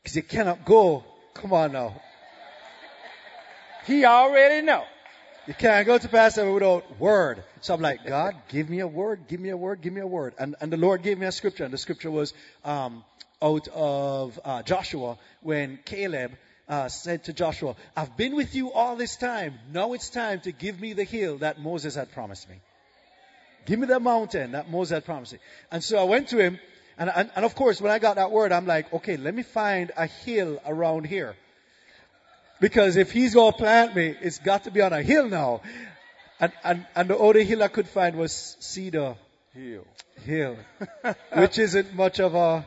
[0.02, 1.04] because you cannot go.
[1.34, 2.02] Come on now.
[3.88, 4.84] He already know.
[5.48, 7.42] You can't go to Pastor without word.
[7.62, 10.08] So I'm like, God, give me a word, give me a word, give me a
[10.08, 10.34] word.
[10.38, 12.34] And, and the Lord gave me a scripture, and the scripture was
[12.66, 13.06] um,
[13.42, 16.34] out of uh, Joshua when Caleb
[16.68, 19.58] uh, said to Joshua, I've been with you all this time.
[19.72, 22.58] Now it's time to give me the hill that Moses had promised me.
[23.66, 25.40] Give me the mountain that Moses had promised me.
[25.72, 26.60] And so I went to him,
[26.98, 29.44] and, and, and of course, when I got that word, I'm like, okay, let me
[29.44, 31.38] find a hill around here.
[32.60, 35.62] Because if he's going to plant me, it's got to be on a hill now.
[36.40, 39.16] And, and, and the only hill I could find was Cedar
[39.54, 39.86] Hill.
[40.24, 40.58] Hill.
[41.34, 42.66] which isn't much of a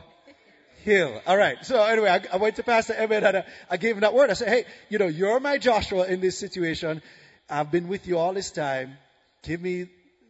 [0.83, 1.21] hill.
[1.25, 1.63] All right.
[1.65, 4.29] So anyway, I, I went to Pastor Emmett and I, I gave him that word.
[4.29, 7.01] I said, hey, you know, you're my Joshua in this situation.
[7.49, 8.97] I've been with you all this time.
[9.43, 9.87] Give me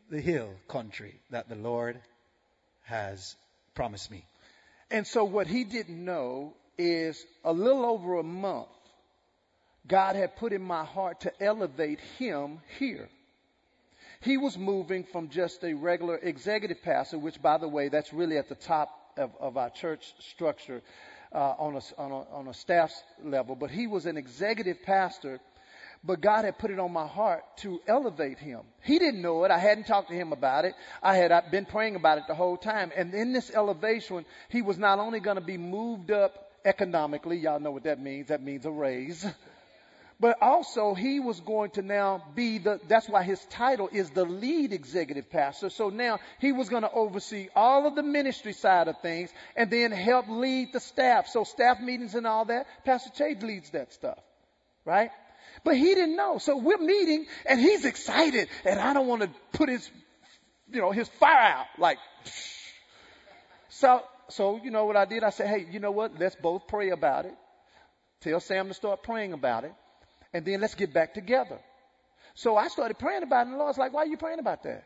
[0.09, 1.99] the hill country that the Lord
[2.83, 3.35] has
[3.75, 4.25] promised me.
[4.89, 8.67] And so what he didn't know is a little over a month
[9.87, 13.09] God had put in my heart to elevate him here.
[14.21, 18.37] He was moving from just a regular executive pastor, which, by the way, that's really
[18.37, 20.83] at the top of, of our church structure
[21.33, 23.55] uh, on, a, on, a, on a staff level.
[23.55, 25.39] But he was an executive pastor,
[26.03, 28.61] but God had put it on my heart to elevate him.
[28.83, 29.49] He didn't know it.
[29.49, 30.75] I hadn't talked to him about it.
[31.01, 32.91] I had I'd been praying about it the whole time.
[32.95, 37.59] And in this elevation, he was not only going to be moved up economically, y'all
[37.59, 38.27] know what that means.
[38.27, 39.25] That means a raise.
[40.21, 44.23] But also, he was going to now be the, that's why his title is the
[44.23, 45.71] lead executive pastor.
[45.71, 49.71] So now he was going to oversee all of the ministry side of things and
[49.71, 51.27] then help lead the staff.
[51.27, 54.19] So staff meetings and all that, Pastor Chade leads that stuff.
[54.85, 55.09] Right?
[55.63, 56.37] But he didn't know.
[56.37, 59.89] So we're meeting and he's excited and I don't want to put his,
[60.71, 61.65] you know, his fire out.
[61.79, 61.97] Like,
[63.69, 65.23] so, so you know what I did?
[65.23, 66.19] I said, hey, you know what?
[66.19, 67.33] Let's both pray about it.
[68.19, 69.73] Tell Sam to start praying about it
[70.33, 71.59] and then let's get back together.
[72.33, 74.63] So I started praying about it, and the Lord's like, why are you praying about
[74.63, 74.85] that?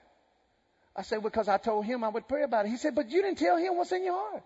[0.95, 2.69] I said, because I told him I would pray about it.
[2.69, 4.43] He said, but you didn't tell him what's in your heart.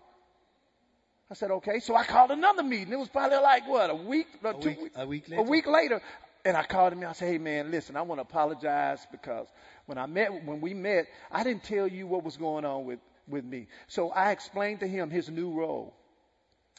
[1.30, 1.78] I said, okay.
[1.78, 2.92] So I called another meeting.
[2.92, 4.96] It was probably like, what, a week, a two week, weeks?
[4.96, 5.40] A week later.
[5.40, 6.02] A week later.
[6.44, 9.46] And I called him and I said, hey man, listen, I want to apologize because
[9.86, 12.98] when I met, when we met, I didn't tell you what was going on with,
[13.28, 13.68] with me.
[13.88, 15.94] So I explained to him his new role.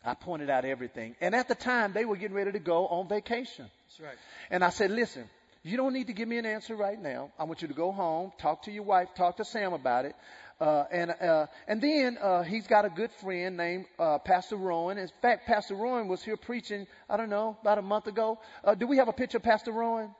[0.03, 1.15] I pointed out everything.
[1.21, 3.69] And at the time, they were getting ready to go on vacation.
[3.87, 4.17] That's right.
[4.49, 5.29] And I said, listen,
[5.63, 7.31] you don't need to give me an answer right now.
[7.37, 10.15] I want you to go home, talk to your wife, talk to Sam about it.
[10.59, 14.99] Uh, and uh, and then uh, he's got a good friend named uh, Pastor Rowan.
[14.99, 16.85] In fact, Pastor Rowan was here preaching.
[17.09, 18.39] I don't know about a month ago.
[18.63, 20.13] Uh, do we have a picture of Pastor Rowan?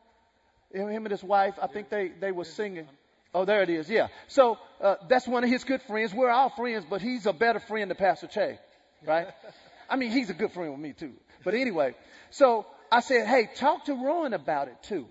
[0.73, 1.55] Him and his wife.
[1.61, 2.87] I think they they were singing.
[3.35, 3.87] Oh, there it is.
[3.87, 4.07] Yeah.
[4.27, 6.11] So uh, that's one of his good friends.
[6.11, 8.57] We're all friends, but he's a better friend than Pastor Che,
[9.05, 9.27] right?
[9.91, 11.13] I mean, he's a good friend with me too.
[11.43, 11.95] But anyway,
[12.29, 15.05] so I said, hey, talk to Rowan about it too,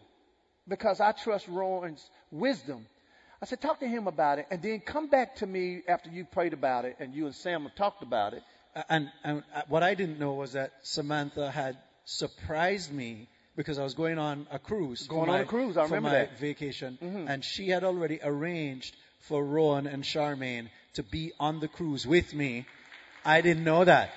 [0.67, 2.87] because I trust Rowan's wisdom.
[3.43, 6.25] I said, talk to him about it, and then come back to me after you
[6.25, 8.43] prayed about it and you and Sam have talked about it.
[8.89, 13.83] And, and uh, what I didn't know was that Samantha had surprised me because I
[13.83, 15.07] was going on a cruise.
[15.07, 16.39] Going on a cruise, I remember for my that.
[16.39, 17.29] vacation, mm-hmm.
[17.29, 18.97] and she had already arranged
[19.29, 22.67] for Rowan and Charmaine to be on the cruise with me.
[23.25, 24.11] I didn't know that.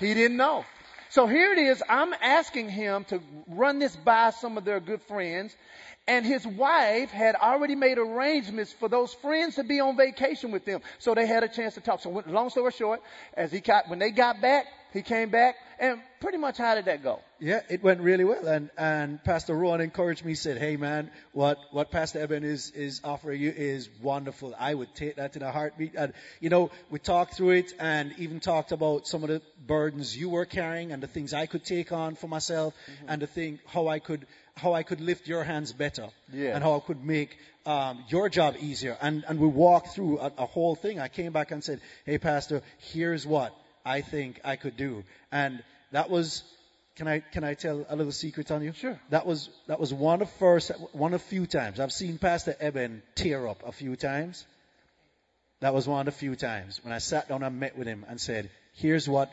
[0.00, 0.64] He didn't know.
[1.10, 1.82] So here it is.
[1.88, 5.54] I'm asking him to run this by some of their good friends.
[6.10, 10.64] And his wife had already made arrangements for those friends to be on vacation with
[10.64, 10.80] them.
[10.98, 12.00] So they had a chance to talk.
[12.00, 13.00] So long story short,
[13.34, 16.86] as he got, when they got back, he came back and pretty much how did
[16.86, 17.20] that go?
[17.38, 18.46] Yeah, it went really well.
[18.46, 23.00] And, and Pastor Rowan encouraged me, said, Hey man, what, what Pastor Eben is, is
[23.04, 24.54] offering you is wonderful.
[24.58, 25.94] I would take that in a heartbeat.
[25.94, 30.16] And, you know, we talked through it and even talked about some of the burdens
[30.16, 33.10] you were carrying and the things I could take on for myself mm-hmm.
[33.10, 36.54] and the thing, how I could, how I could lift your hands better yeah.
[36.54, 37.36] and how I could make
[37.66, 38.96] um, your job easier.
[39.00, 40.98] And, and we walked through a, a whole thing.
[41.00, 45.04] I came back and said, Hey pastor, here's what I think I could do.
[45.32, 46.42] And that was,
[46.96, 48.72] can I, can I tell a little secret on you?
[48.72, 48.98] Sure.
[49.10, 51.80] That was, that was one of first, one of few times.
[51.80, 54.44] I've seen Pastor Eben tear up a few times.
[55.60, 58.06] That was one of the few times when I sat down and met with him
[58.08, 59.30] and said, here's what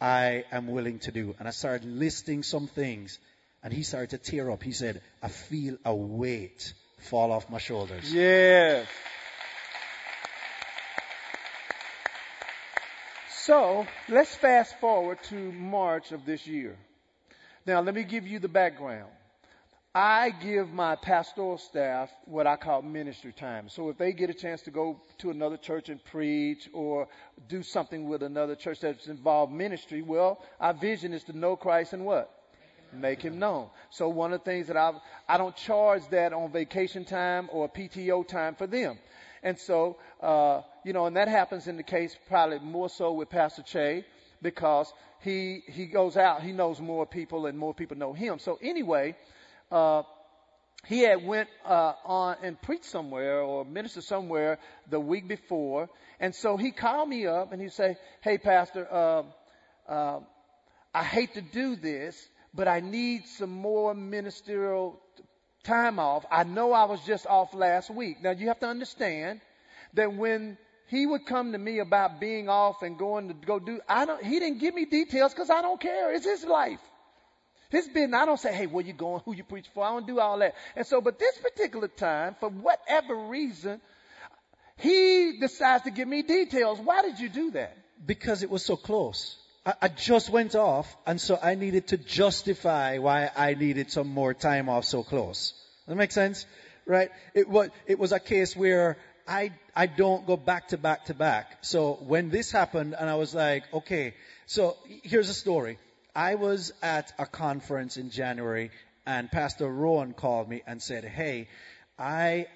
[0.00, 1.34] I am willing to do.
[1.38, 3.18] And I started listing some things
[3.62, 4.62] and he started to tear up.
[4.62, 8.12] He said, I feel a weight fall off my shoulders.
[8.12, 8.86] Yes.
[13.42, 16.76] So let's fast forward to March of this year.
[17.66, 19.10] Now, let me give you the background.
[19.94, 23.68] I give my pastoral staff what I call ministry time.
[23.68, 27.08] So if they get a chance to go to another church and preach or
[27.48, 31.94] do something with another church that's involved ministry, well, our vision is to know Christ
[31.94, 32.30] and what?
[32.92, 33.68] Make him known.
[33.90, 34.92] So one of the things that I
[35.28, 38.98] I don't charge that on vacation time or PTO time for them.
[39.42, 43.30] And so, uh, you know, and that happens in the case probably more so with
[43.30, 44.04] Pastor Che
[44.42, 48.38] because he, he goes out, he knows more people and more people know him.
[48.38, 49.16] So anyway,
[49.70, 50.02] uh,
[50.86, 54.58] he had went uh, on and preached somewhere or ministered somewhere
[54.88, 55.88] the week before,
[56.20, 59.22] and so he called me up and he said, "Hey, Pastor, uh,
[59.90, 60.20] uh,
[60.94, 62.16] I hate to do this,
[62.58, 65.00] but I need some more ministerial
[65.62, 66.26] time off.
[66.28, 68.20] I know I was just off last week.
[68.20, 69.40] Now you have to understand
[69.94, 73.80] that when he would come to me about being off and going to go do,
[73.88, 76.12] I don't, he didn't give me details because I don't care.
[76.12, 76.80] It's his life.
[77.70, 78.20] His business.
[78.20, 79.22] I don't say, hey, where you going?
[79.24, 79.84] Who you preach for?
[79.84, 80.56] I don't do all that.
[80.74, 83.80] And so, but this particular time, for whatever reason,
[84.78, 86.80] he decides to give me details.
[86.80, 87.76] Why did you do that?
[88.04, 89.36] Because it was so close.
[89.68, 94.08] I, I just went off, and so I needed to justify why I needed some
[94.08, 95.52] more time off so close.
[95.52, 96.46] Does that make sense?
[96.86, 97.10] Right?
[97.34, 98.96] It was, it was a case where
[99.26, 101.58] I, I don't go back to back to back.
[101.60, 104.14] So when this happened and I was like, okay,
[104.46, 105.76] so here's a story.
[106.16, 108.70] I was at a conference in January
[109.06, 111.48] and Pastor Rowan called me and said, hey,
[111.98, 112.46] I,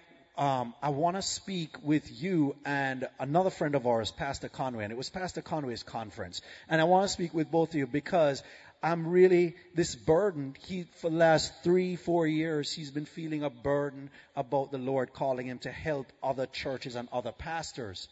[0.42, 4.82] um, I want to speak with you and another friend of ours, Pastor Conway.
[4.82, 6.42] And it was Pastor Conway's conference.
[6.68, 8.42] And I want to speak with both of you because
[8.82, 10.56] I'm really this burden.
[10.66, 15.12] He, for the last three, four years, he's been feeling a burden about the Lord
[15.12, 18.08] calling him to help other churches and other pastors.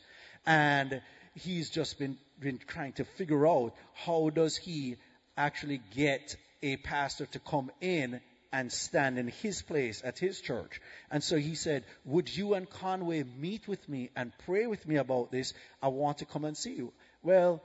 [0.47, 1.03] And
[1.35, 4.99] he's just been, been trying to figure out how does he
[5.37, 8.21] actually get a pastor to come in
[8.53, 10.81] and stand in his place at his church.
[11.11, 14.97] And so he said, would you and Conway meet with me and pray with me
[14.97, 15.55] about this?
[15.83, 16.93] I want to come and see you.
[17.23, 17.63] Well,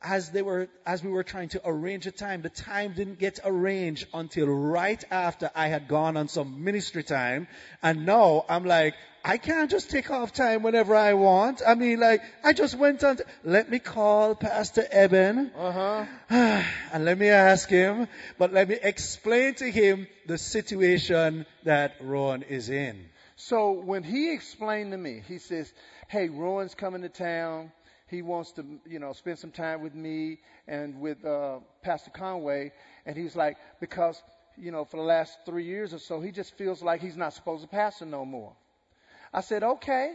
[0.00, 3.40] as they were, as we were trying to arrange a time, the time didn't get
[3.44, 7.48] arranged until right after I had gone on some ministry time.
[7.82, 8.94] And now I'm like,
[9.24, 11.62] I can't just take off time whenever I want.
[11.66, 15.50] I mean, like, I just went on, to, let me call Pastor Eben.
[15.56, 16.04] Uh-huh.
[16.30, 18.06] and let me ask him,
[18.38, 23.06] but let me explain to him the situation that Rowan is in.
[23.34, 25.72] So when he explained to me, he says,
[26.06, 27.72] hey, Rowan's coming to town
[28.08, 32.72] he wants to, you know, spend some time with me and with uh, Pastor Conway.
[33.04, 34.20] And he's like, because,
[34.56, 37.34] you know, for the last three years or so, he just feels like he's not
[37.34, 38.54] supposed to pastor no more.
[39.32, 40.14] I said, okay.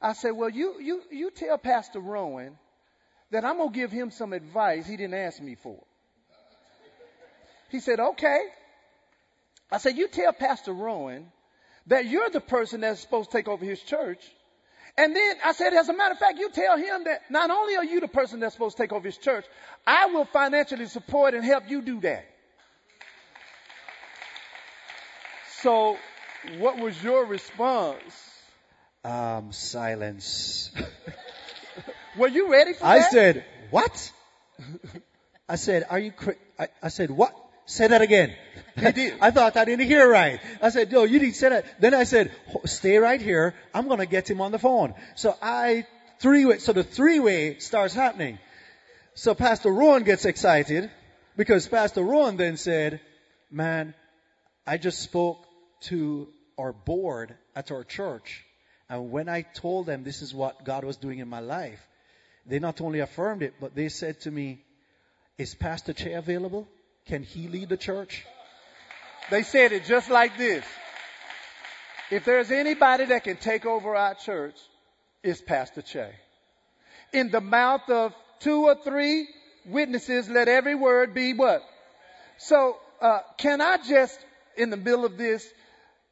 [0.00, 2.58] I said, well, you, you, you tell Pastor Rowan
[3.30, 5.78] that I'm going to give him some advice he didn't ask me for.
[7.70, 8.40] He said, okay.
[9.70, 11.30] I said, you tell Pastor Rowan
[11.86, 14.22] that you're the person that's supposed to take over his church
[14.96, 17.76] and then I said, as a matter of fact, you tell him that not only
[17.76, 19.46] are you the person that's supposed to take over his church,
[19.86, 22.26] I will financially support and help you do that.
[25.62, 25.96] So,
[26.58, 28.30] what was your response?
[29.04, 30.70] Um, silence.
[32.16, 33.06] Were you ready for I that?
[33.06, 34.12] I said, what?
[35.48, 36.36] I said, are you, cra-?
[36.58, 37.34] I, I said, what?
[37.66, 38.34] Say that again.
[38.76, 40.40] I thought I didn't hear right.
[40.60, 41.80] I said, yo, you didn't say that.
[41.80, 42.32] Then I said,
[42.64, 43.54] stay right here.
[43.74, 44.94] I'm going to get him on the phone.
[45.14, 45.86] So I
[46.20, 48.38] three way, so the three way starts happening.
[49.14, 50.90] So Pastor Rowan gets excited
[51.36, 53.00] Because Pastor Rowan then said,
[53.50, 53.94] man,
[54.66, 55.46] I just spoke
[55.82, 58.44] to our board at our church.
[58.90, 61.80] And when I told them this is what God was doing in my life,
[62.46, 64.62] they not only affirmed it, but they said to me,
[65.38, 66.68] is Pastor Che available?
[67.06, 68.26] Can he lead the church?
[69.32, 70.62] They said it just like this.
[72.10, 74.56] If there's anybody that can take over our church,
[75.22, 76.10] it's Pastor Che.
[77.14, 79.26] In the mouth of two or three
[79.64, 81.62] witnesses, let every word be what?
[82.36, 84.20] So, uh, can I just,
[84.58, 85.50] in the middle of this,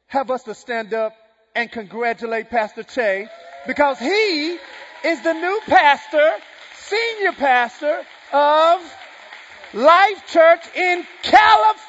[0.07, 1.13] have us to stand up
[1.53, 3.27] and congratulate Pastor Che
[3.67, 4.57] because he
[5.05, 6.31] is the new pastor,
[6.73, 8.01] senior pastor
[8.33, 8.81] of
[9.73, 11.79] Life Church in California.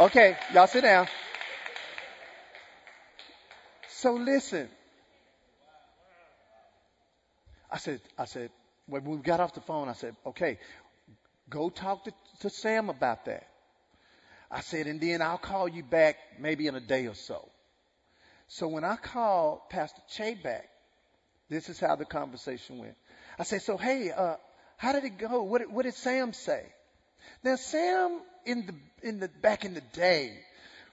[0.00, 1.08] Okay, y'all sit down.
[3.88, 4.68] So listen.
[7.70, 8.50] I said, I said,
[8.86, 10.58] when we got off the phone, I said, okay,
[11.50, 13.48] go talk to, to Sam about that.
[14.50, 17.48] I said, and then I'll call you back maybe in a day or so.
[18.48, 20.68] So when I called Pastor Che back,
[21.50, 22.96] this is how the conversation went.
[23.38, 24.36] I said, so hey, uh,
[24.76, 25.42] how did it go?
[25.42, 26.64] What, what did Sam say?
[27.44, 30.32] Now Sam in the, in the, back in the day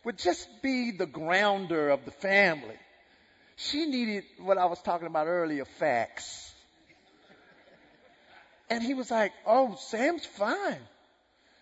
[0.03, 2.77] would just be the grounder of the family.
[3.55, 6.53] She needed what I was talking about earlier, facts.
[8.69, 10.81] And he was like, oh, Sam's fine.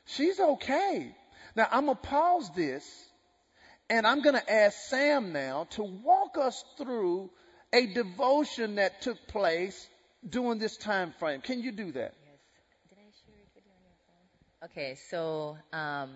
[0.05, 1.15] She's okay.
[1.55, 2.83] Now I'm going to pause this
[3.93, 7.29] and I'm going to ask Sam now to walk us through
[7.71, 9.87] a devotion that took place
[10.27, 11.41] during this time frame.
[11.41, 12.13] Can you do that?
[12.25, 12.39] Yes.
[12.89, 14.69] Can I share?
[14.71, 16.09] Okay, so um,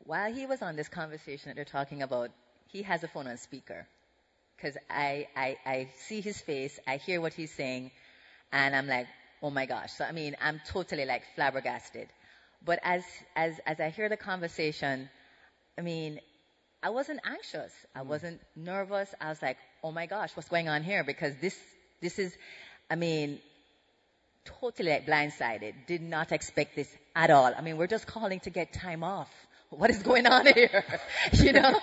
[0.00, 2.30] while he was on this conversation that they're talking about,
[2.72, 3.86] he has a phone on speaker
[4.56, 7.92] because I, I I see his face, I hear what he's saying,
[8.52, 9.06] and I'm like,
[9.40, 9.92] oh my gosh.
[9.92, 12.08] So I mean, I'm totally like flabbergasted.
[12.64, 13.04] But as
[13.36, 15.08] as as I hear the conversation,
[15.78, 16.18] I mean,
[16.82, 17.72] I wasn't anxious.
[17.94, 18.06] I mm.
[18.06, 19.14] wasn't nervous.
[19.20, 21.04] I was like, oh my gosh, what's going on here?
[21.04, 21.56] Because this
[22.00, 22.34] this is,
[22.90, 23.38] I mean,
[24.44, 25.74] totally like blindsided.
[25.86, 27.52] Did not expect this at all.
[27.56, 29.30] I mean, we're just calling to get time off.
[29.70, 30.84] What is going on here?
[31.32, 31.80] you know?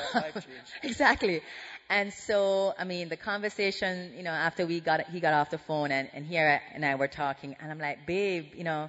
[0.82, 1.42] exactly.
[1.90, 5.58] And so, I mean, the conversation, you know, after we got, he got off the
[5.58, 8.88] phone and, and here and I were talking and I'm like, babe, you know,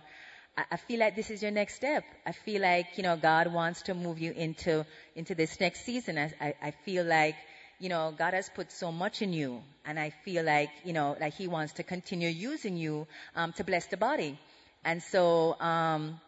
[0.56, 2.04] I, feel like this is your next step.
[2.26, 4.86] I feel like, you know, God wants to move you into,
[5.16, 6.18] into this next season.
[6.18, 7.36] I, I, I feel like,
[7.80, 11.18] you know, God has put so much in you, and I feel like, you know,
[11.20, 14.38] like He wants to continue using you um, to bless the body.
[14.86, 16.20] And so, um,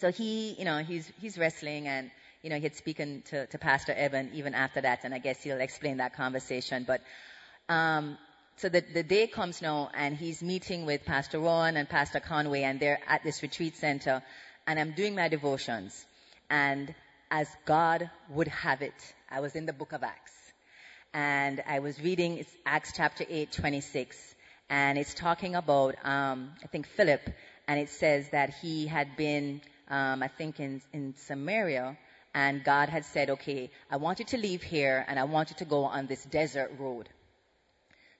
[0.00, 2.10] so he, you know, he's he's wrestling, and
[2.42, 5.42] you know, he had spoken to, to Pastor Eben even after that, and I guess
[5.42, 6.84] he'll explain that conversation.
[6.86, 7.00] But
[7.68, 8.16] um,
[8.58, 12.62] so the, the day comes now, and he's meeting with Pastor Ron and Pastor Conway,
[12.62, 14.22] and they're at this retreat center,
[14.66, 16.04] and I'm doing my devotions,
[16.50, 16.94] and
[17.30, 18.94] as God would have it,
[19.30, 20.32] I was in the book of Acts
[21.14, 24.34] and I was reading Acts chapter 8, 26,
[24.68, 27.22] and it's talking about, um, I think Philip,
[27.66, 31.96] and it says that he had been, um, I think in, in Samaria,
[32.34, 35.56] and God had said, okay, I want you to leave here, and I want you
[35.56, 37.08] to go on this desert road.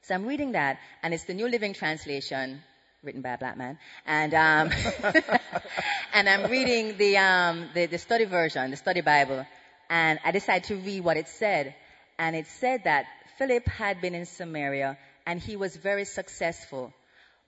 [0.08, 2.62] So I'm reading that, and it's the New Living Translation,
[3.02, 4.70] written by a black man, and um,
[6.14, 9.44] and I'm reading the, um, the the study version, the study Bible,
[9.90, 11.74] and I decided to read what it said,
[12.18, 13.04] and it said that
[13.36, 14.96] Philip had been in Samaria
[15.26, 16.94] and he was very successful.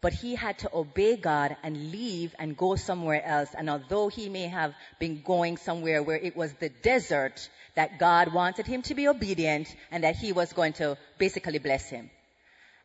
[0.03, 3.49] But he had to obey God and leave and go somewhere else.
[3.57, 8.35] And although he may have been going somewhere where it was the desert, that God
[8.35, 12.11] wanted him to be obedient and that he was going to basically bless him.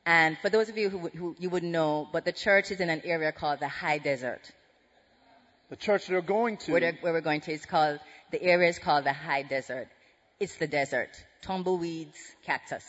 [0.06, 2.90] And for those of you who, who you wouldn't know, but the church is in
[2.90, 4.42] an area called the high desert.
[5.70, 6.74] The church they're going to.
[6.74, 8.00] Where, where we're going to is called,
[8.32, 9.88] the area is called the high desert.
[10.40, 11.10] It's the desert
[11.42, 12.84] tumbleweeds, cactus.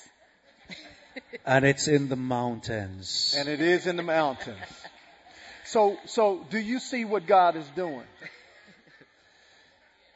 [1.47, 3.35] and it's in the mountains.
[3.39, 4.59] And it is in the mountains.
[5.65, 8.05] So, so do you see what God is doing?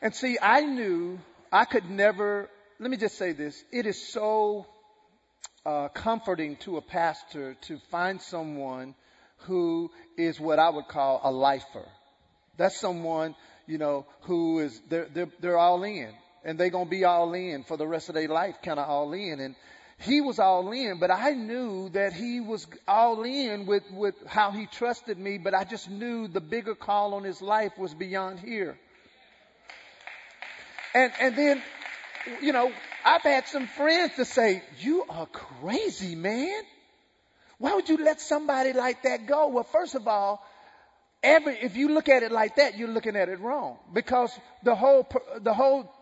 [0.03, 1.19] And see, I knew
[1.53, 2.49] I could never,
[2.79, 3.63] let me just say this.
[3.71, 4.67] It is so
[5.67, 8.95] uh, comforting to a pastor to find someone
[9.41, 11.87] who is what I would call a lifer.
[12.57, 13.35] That's someone,
[13.67, 16.13] you know, who is, they're, they're, they're all in
[16.45, 18.89] and they're going to be all in for the rest of their life, kind of
[18.89, 19.41] all in.
[19.41, 19.55] And
[19.99, 24.51] he was all in, but I knew that he was all in with, with how
[24.51, 28.41] he trusted me, but I just knew the bigger call on his life was beyond
[28.41, 28.79] here.
[30.95, 31.63] And, and then,
[32.43, 32.73] you know,
[33.05, 36.63] I've had some friends to say, you are crazy, man.
[37.59, 39.49] Why would you let somebody like that go?
[39.49, 40.43] Well, first of all,
[41.23, 43.77] every, if you look at it like that, you're looking at it wrong.
[43.93, 44.33] Because
[44.63, 45.07] the whole,
[45.41, 45.93] the whole,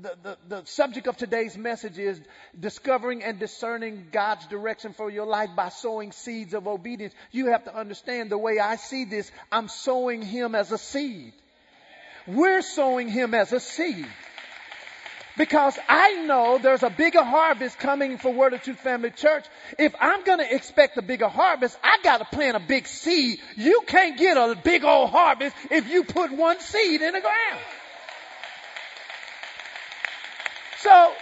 [0.00, 2.20] the, the, the subject of today's message is
[2.58, 7.14] discovering and discerning God's direction for your life by sowing seeds of obedience.
[7.30, 11.32] You have to understand the way I see this, I'm sowing Him as a seed.
[12.26, 14.08] We're sowing Him as a seed.
[15.36, 19.44] Because I know there's a bigger harvest coming for Word of Truth Family Church.
[19.78, 23.40] If I'm going to expect a bigger harvest, I got to plant a big seed.
[23.56, 27.60] You can't get a big old harvest if you put one seed in the ground.
[30.78, 31.12] So,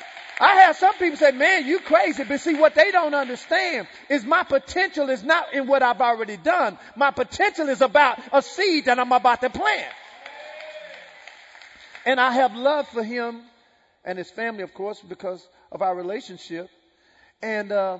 [0.40, 2.24] I have some people say, man, you crazy.
[2.24, 6.36] But see, what they don't understand is my potential is not in what I've already
[6.36, 6.76] done.
[6.96, 9.92] My potential is about a seed that I'm about to plant.
[12.04, 13.42] And I have love for him
[14.05, 16.68] and his family, of course, because of our relationship.
[17.42, 17.98] And uh,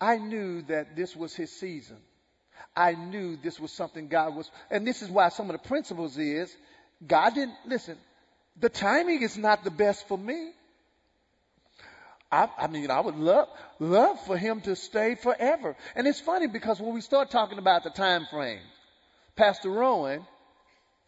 [0.00, 1.98] I knew that this was his season.
[2.74, 6.16] I knew this was something God was, and this is why some of the principles
[6.16, 6.54] is
[7.06, 7.98] God didn't listen.
[8.60, 10.52] The timing is not the best for me.
[12.30, 15.76] I, I, mean, I would love, love for him to stay forever.
[15.94, 18.60] And it's funny because when we start talking about the time frame,
[19.36, 20.26] Pastor Rowan,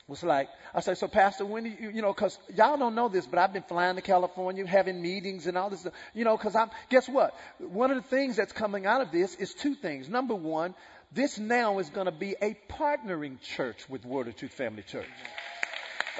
[0.06, 3.08] was like, I said, so Pastor, when do you, you know, cause y'all don't know
[3.08, 6.36] this, but I've been flying to California, having meetings and all this stuff, you know,
[6.36, 7.34] cause I'm, guess what?
[7.58, 10.08] One of the things that's coming out of this is two things.
[10.08, 10.74] Number one,
[11.12, 15.06] this now is going to be a partnering church with Word of Truth Family Church.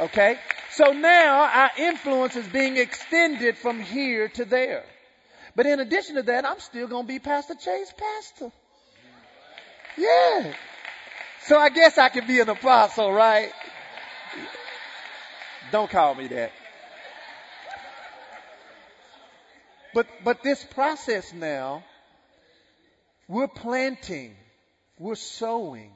[0.00, 0.38] Okay?
[0.70, 4.84] So now our influence is being extended from here to there.
[5.56, 8.50] But in addition to that, I'm still going to be Pastor Che's pastor.
[9.96, 10.54] Yeah.
[11.42, 13.52] So I guess I can be an apostle, right?
[15.70, 16.52] Don't call me that.
[19.94, 21.84] But, but this process now,
[23.28, 24.34] we're planting,
[24.98, 25.92] we're sowing,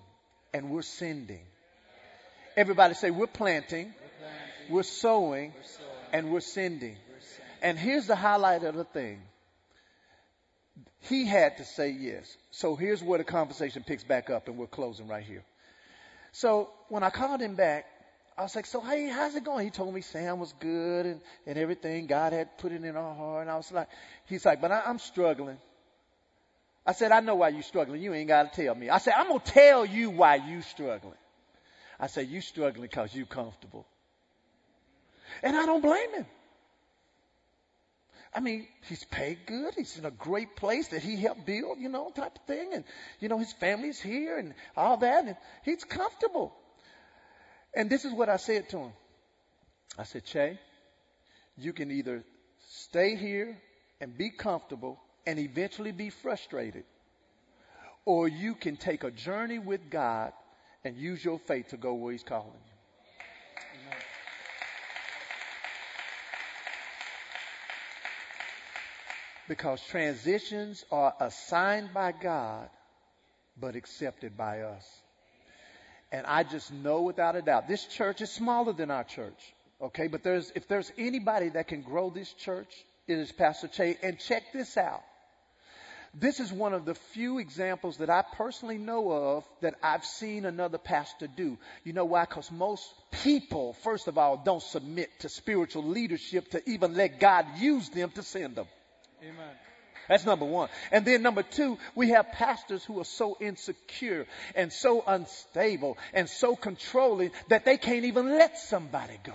[0.55, 1.43] and we're sending.
[2.57, 6.91] Everybody say, we're planting, we're, planting, we're, sowing, we're sowing, and we're sending.
[6.91, 7.55] we're sending.
[7.63, 9.21] And here's the highlight of the thing.
[11.01, 12.37] He had to say yes.
[12.51, 15.45] So here's where the conversation picks back up, and we're closing right here.
[16.33, 17.87] So when I called him back,
[18.39, 19.65] I was like, so hey, how's it going?
[19.65, 22.07] He told me Sam was good and, and everything.
[22.07, 23.43] God had put it in our heart.
[23.43, 23.89] And I was like,
[24.27, 25.59] he's like, but I, I'm struggling.
[26.87, 28.01] I said, I know why you're struggling.
[28.01, 28.91] You ain't got to tell me.
[28.91, 31.19] I said, I'm going to tell you why you struggling.
[31.99, 33.87] I said, you struggling because you comfortable.
[35.43, 36.27] And I don't blame him.
[38.33, 39.75] I mean, he's paid good.
[39.75, 42.71] He's in a great place that he helped build, you know, type of thing.
[42.73, 42.85] And,
[43.19, 45.25] you know, his family's here and all that.
[45.25, 46.55] And he's comfortable.
[47.75, 48.93] And this is what I said to him.
[49.99, 50.59] I said, Che,
[51.57, 52.25] you can either
[52.69, 53.57] stay here
[54.01, 56.85] and be comfortable and eventually be frustrated,
[58.05, 60.33] or you can take a journey with God
[60.85, 62.73] and use your faith to go where He's calling you.
[69.49, 72.69] Because transitions are assigned by God,
[73.59, 74.87] but accepted by us.
[76.11, 79.55] And I just know without a doubt, this church is smaller than our church.
[79.81, 82.73] Okay, but there's, if there's anybody that can grow this church,
[83.07, 83.97] it is Pastor Che.
[84.03, 85.03] And check this out.
[86.15, 90.47] This is one of the few examples that I personally know of that I've seen
[90.47, 91.59] another pastor do.
[91.85, 92.25] You know why?
[92.25, 92.91] Because most
[93.23, 98.11] people, first of all, don't submit to spiritual leadership to even let God use them
[98.13, 98.67] to send them.
[99.23, 99.55] Amen.
[100.09, 100.69] That's number one.
[100.91, 106.29] And then number two, we have pastors who are so insecure and so unstable and
[106.29, 109.35] so controlling that they can't even let somebody go.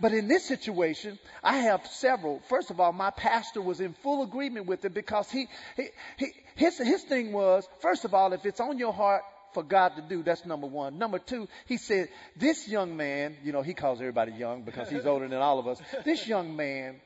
[0.00, 2.40] But in this situation, I have several.
[2.48, 6.32] First of all, my pastor was in full agreement with it because he, he, he
[6.56, 9.22] his, his thing was, first of all, if it's on your heart
[9.52, 10.98] for God to do, that's number one.
[10.98, 15.06] Number two, he said, this young man, you know, he calls everybody young because he's
[15.06, 15.80] older than all of us.
[16.04, 17.00] This young man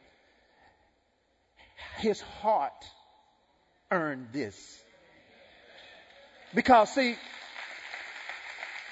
[1.98, 2.72] his heart
[3.90, 4.82] earned this.
[6.54, 7.16] Because see,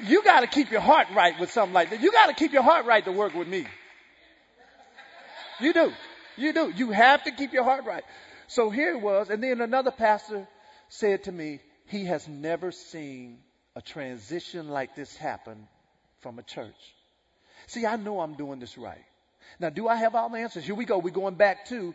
[0.01, 2.01] you gotta keep your heart right with something like that.
[2.01, 3.67] You gotta keep your heart right to work with me.
[5.61, 5.93] You do.
[6.37, 6.73] You do.
[6.75, 8.03] You have to keep your heart right.
[8.49, 10.47] So here it was, and then another pastor
[10.89, 13.39] said to me, he has never seen
[13.77, 15.69] a transition like this happen
[16.21, 16.95] from a church.
[17.67, 19.05] See, I know I'm doing this right.
[19.59, 20.65] Now, do I have all the answers?
[20.65, 20.99] Here we go.
[20.99, 21.95] We're going back to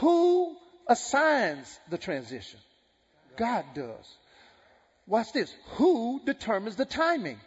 [0.00, 2.58] who assigns the transition?
[3.36, 4.16] God does.
[5.06, 5.52] Watch this.
[5.76, 7.40] Who determines the timing?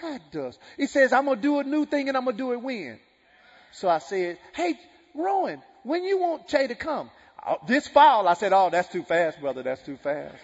[0.00, 0.58] God does.
[0.76, 2.62] He says, I'm going to do a new thing and I'm going to do it
[2.62, 2.98] when.
[3.72, 4.78] So I said, hey,
[5.14, 5.62] growing.
[5.82, 7.10] When you want Che to come?
[7.46, 9.62] Oh, this fall, I said, oh, that's too fast, brother.
[9.62, 10.34] That's too fast.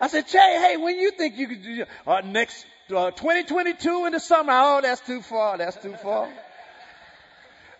[0.00, 4.12] I said, Che, hey, when you think you could do uh, next uh, 2022 in
[4.12, 4.52] the summer?
[4.54, 5.58] Oh, that's too far.
[5.58, 6.28] That's too far.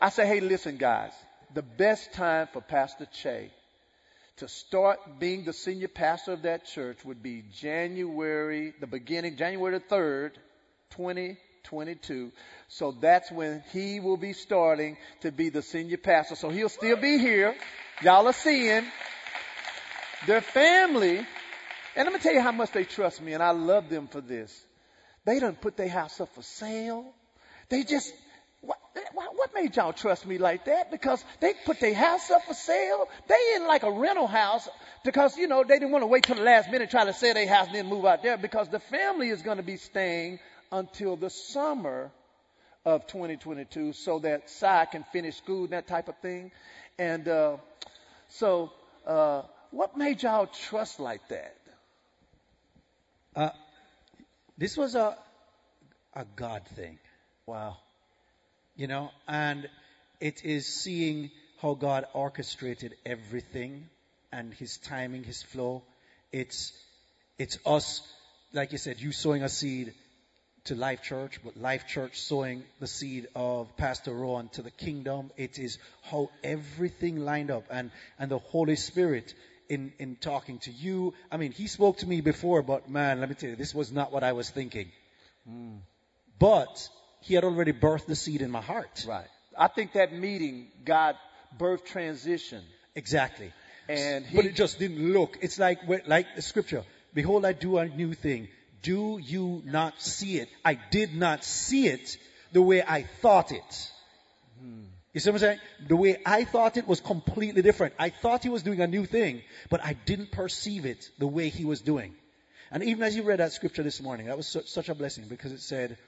[0.01, 1.12] I said, hey, listen, guys.
[1.53, 3.51] The best time for Pastor Che
[4.37, 9.79] to start being the senior pastor of that church would be January, the beginning, January
[9.79, 10.31] the 3rd,
[10.97, 12.33] 2022.
[12.69, 16.37] So that's when he will be starting to be the senior pastor.
[16.37, 17.55] So he'll still be here.
[18.03, 18.85] Y'all are seeing
[20.27, 21.19] their family.
[21.97, 24.21] And let me tell you how much they trust me, and I love them for
[24.21, 24.57] this.
[25.25, 27.05] They done put their house up for sale.
[27.69, 28.13] They just,
[28.63, 28.79] what,
[29.37, 30.91] what made y'all trust me like that?
[30.91, 33.09] Because they put their house up for sale.
[33.29, 34.69] They in like a rental house
[35.05, 37.35] because, you know, they didn't want to wait till the last minute try to sell
[37.35, 40.39] their house and then move out there because the family is going to be staying
[40.73, 42.11] until the summer
[42.85, 46.51] of 2022 so that Si can finish school and that type of thing.
[46.99, 47.57] And, uh,
[48.29, 48.73] so,
[49.07, 51.57] uh, what made y'all trust like that?
[53.35, 53.51] Uh,
[54.59, 55.17] this was a,
[56.15, 56.99] a God thing.
[57.47, 57.77] Wow.
[58.81, 59.68] You know, and
[60.20, 63.91] it is seeing how God orchestrated everything
[64.33, 65.83] and his timing, his flow.
[66.33, 66.72] It's,
[67.39, 68.01] it's us,
[68.55, 69.93] like you said, you sowing a seed
[70.64, 75.31] to Life Church, but Life Church sowing the seed of Pastor Rowan to the kingdom.
[75.37, 79.35] It is how everything lined up and, and the Holy Spirit
[79.68, 81.12] in, in talking to you.
[81.31, 83.93] I mean, he spoke to me before, but man, let me tell you, this was
[83.93, 84.91] not what I was thinking.
[85.47, 85.81] Mm.
[86.39, 86.89] But
[87.21, 89.05] he had already birthed the seed in my heart.
[89.07, 89.27] Right.
[89.57, 91.16] I think that meeting God
[91.59, 92.62] birth transition.
[92.95, 93.53] Exactly.
[93.89, 95.39] And he, but it just didn't look.
[95.43, 96.85] It's like like the scripture.
[97.12, 98.49] Behold, I do a new thing.
[98.83, 100.49] Do you not see it?
[100.64, 102.16] I did not see it
[102.53, 103.91] the way I thought it.
[104.61, 104.85] Hmm.
[105.12, 105.61] You see what I'm saying?
[105.89, 107.95] The way I thought it was completely different.
[107.99, 111.49] I thought he was doing a new thing, but I didn't perceive it the way
[111.49, 112.14] he was doing.
[112.71, 115.25] And even as you read that scripture this morning, that was su- such a blessing
[115.29, 115.99] because it said,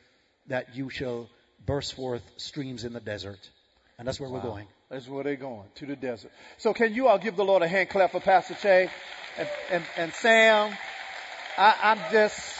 [0.48, 1.28] that you shall
[1.64, 3.38] burst forth streams in the desert.
[3.98, 4.36] And that's where wow.
[4.36, 4.66] we're going.
[4.90, 6.30] That's where they're going, to the desert.
[6.58, 8.90] So can you all give the Lord a hand clap for Pastor Che
[9.38, 10.76] and, and, and Sam?
[11.56, 12.58] I, I'm just,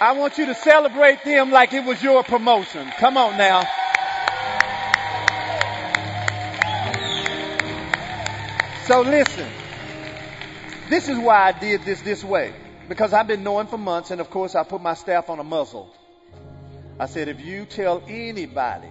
[0.00, 2.90] I want you to celebrate them like it was your promotion.
[2.98, 3.66] Come on now.
[8.86, 9.50] So listen,
[10.88, 12.54] this is why I did this this way
[12.88, 15.44] because I've been knowing for months, and of course, I put my staff on a
[15.44, 15.94] muzzle.
[16.98, 18.88] I said, if you tell anybody,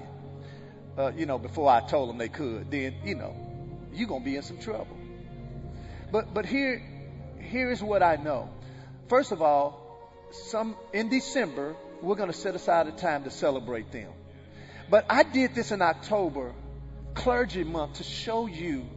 [0.98, 3.36] uh, you know, before I told them they could, then, you know,
[3.92, 4.98] you're going to be in some trouble.
[6.12, 6.82] But, but here,
[7.40, 8.50] here's what I know.
[9.10, 9.84] First of all,
[10.32, 14.12] some, in December, we're going to set aside a time to celebrate them.
[14.90, 16.54] But I did this in October,
[17.14, 18.88] clergy month, to show you,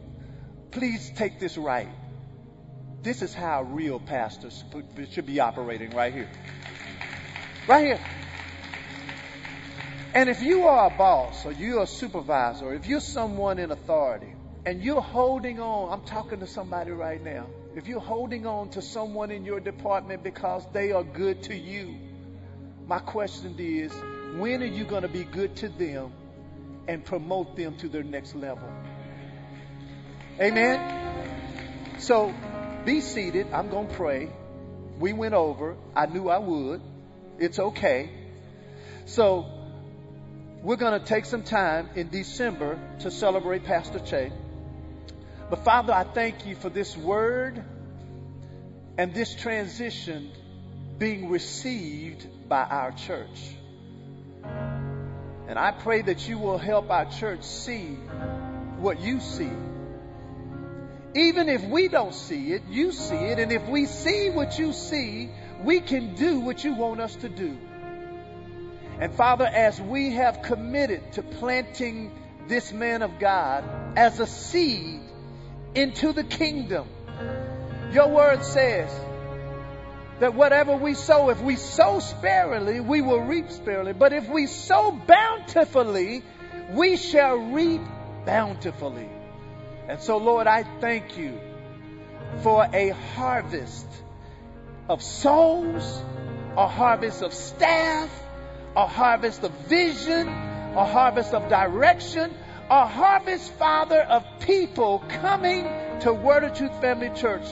[0.71, 1.89] please take this right.
[3.03, 4.63] This is how real pastors
[5.11, 6.29] should be operating right here.
[7.67, 7.99] Right here.
[10.13, 13.71] And if you are a boss or you're a supervisor or if you're someone in
[13.71, 14.33] authority
[14.65, 17.47] and you're holding on, I'm talking to somebody right now.
[17.75, 21.95] If you're holding on to someone in your department because they are good to you,
[22.85, 23.93] my question is,
[24.37, 26.11] when are you going to be good to them
[26.87, 28.69] and promote them to their next level?
[30.39, 30.99] Amen?
[31.99, 32.33] So
[32.85, 33.47] be seated.
[33.53, 34.29] I'm going to pray.
[34.99, 35.75] We went over.
[35.95, 36.81] I knew I would.
[37.39, 38.09] It's okay.
[39.05, 39.45] So,
[40.61, 44.31] we're going to take some time in December to celebrate Pastor Che.
[45.49, 47.63] But Father, I thank you for this word
[48.97, 50.31] and this transition
[50.97, 53.55] being received by our church.
[54.43, 57.95] And I pray that you will help our church see
[58.77, 59.51] what you see
[61.15, 63.39] even if we don't see it, you see it.
[63.39, 65.29] And if we see what you see,
[65.63, 67.57] we can do what you want us to do.
[68.99, 72.11] And Father, as we have committed to planting
[72.47, 73.63] this man of God
[73.97, 75.01] as a seed
[75.75, 76.87] into the kingdom,
[77.91, 78.89] your word says
[80.19, 83.93] that whatever we sow, if we sow sparingly, we will reap sparingly.
[83.93, 86.23] But if we sow bountifully,
[86.69, 87.81] we shall reap
[88.25, 89.09] bountifully.
[89.91, 91.37] And so, Lord, I thank you
[92.43, 93.85] for a harvest
[94.87, 96.01] of souls,
[96.55, 98.09] a harvest of staff,
[98.73, 102.33] a harvest of vision, a harvest of direction,
[102.69, 105.67] a harvest, Father, of people coming
[105.99, 107.47] to Word of Truth Family Church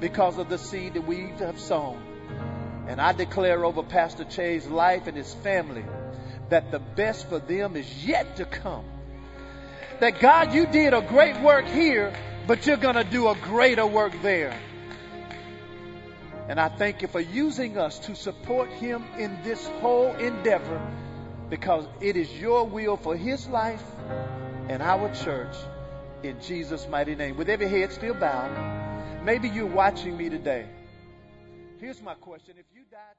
[0.00, 2.00] because of the seed that we have sown.
[2.88, 5.84] And I declare over Pastor Che's life and his family
[6.48, 8.86] that the best for them is yet to come.
[10.00, 12.12] That God, you did a great work here,
[12.46, 14.54] but you're going to do a greater work there.
[16.48, 20.80] And I thank you for using us to support him in this whole endeavor
[21.48, 23.82] because it is your will for his life
[24.68, 25.56] and our church
[26.22, 27.36] in Jesus' mighty name.
[27.36, 30.66] With every head still bowed, maybe you're watching me today.
[31.80, 32.54] Here's my question.
[32.58, 33.16] If you died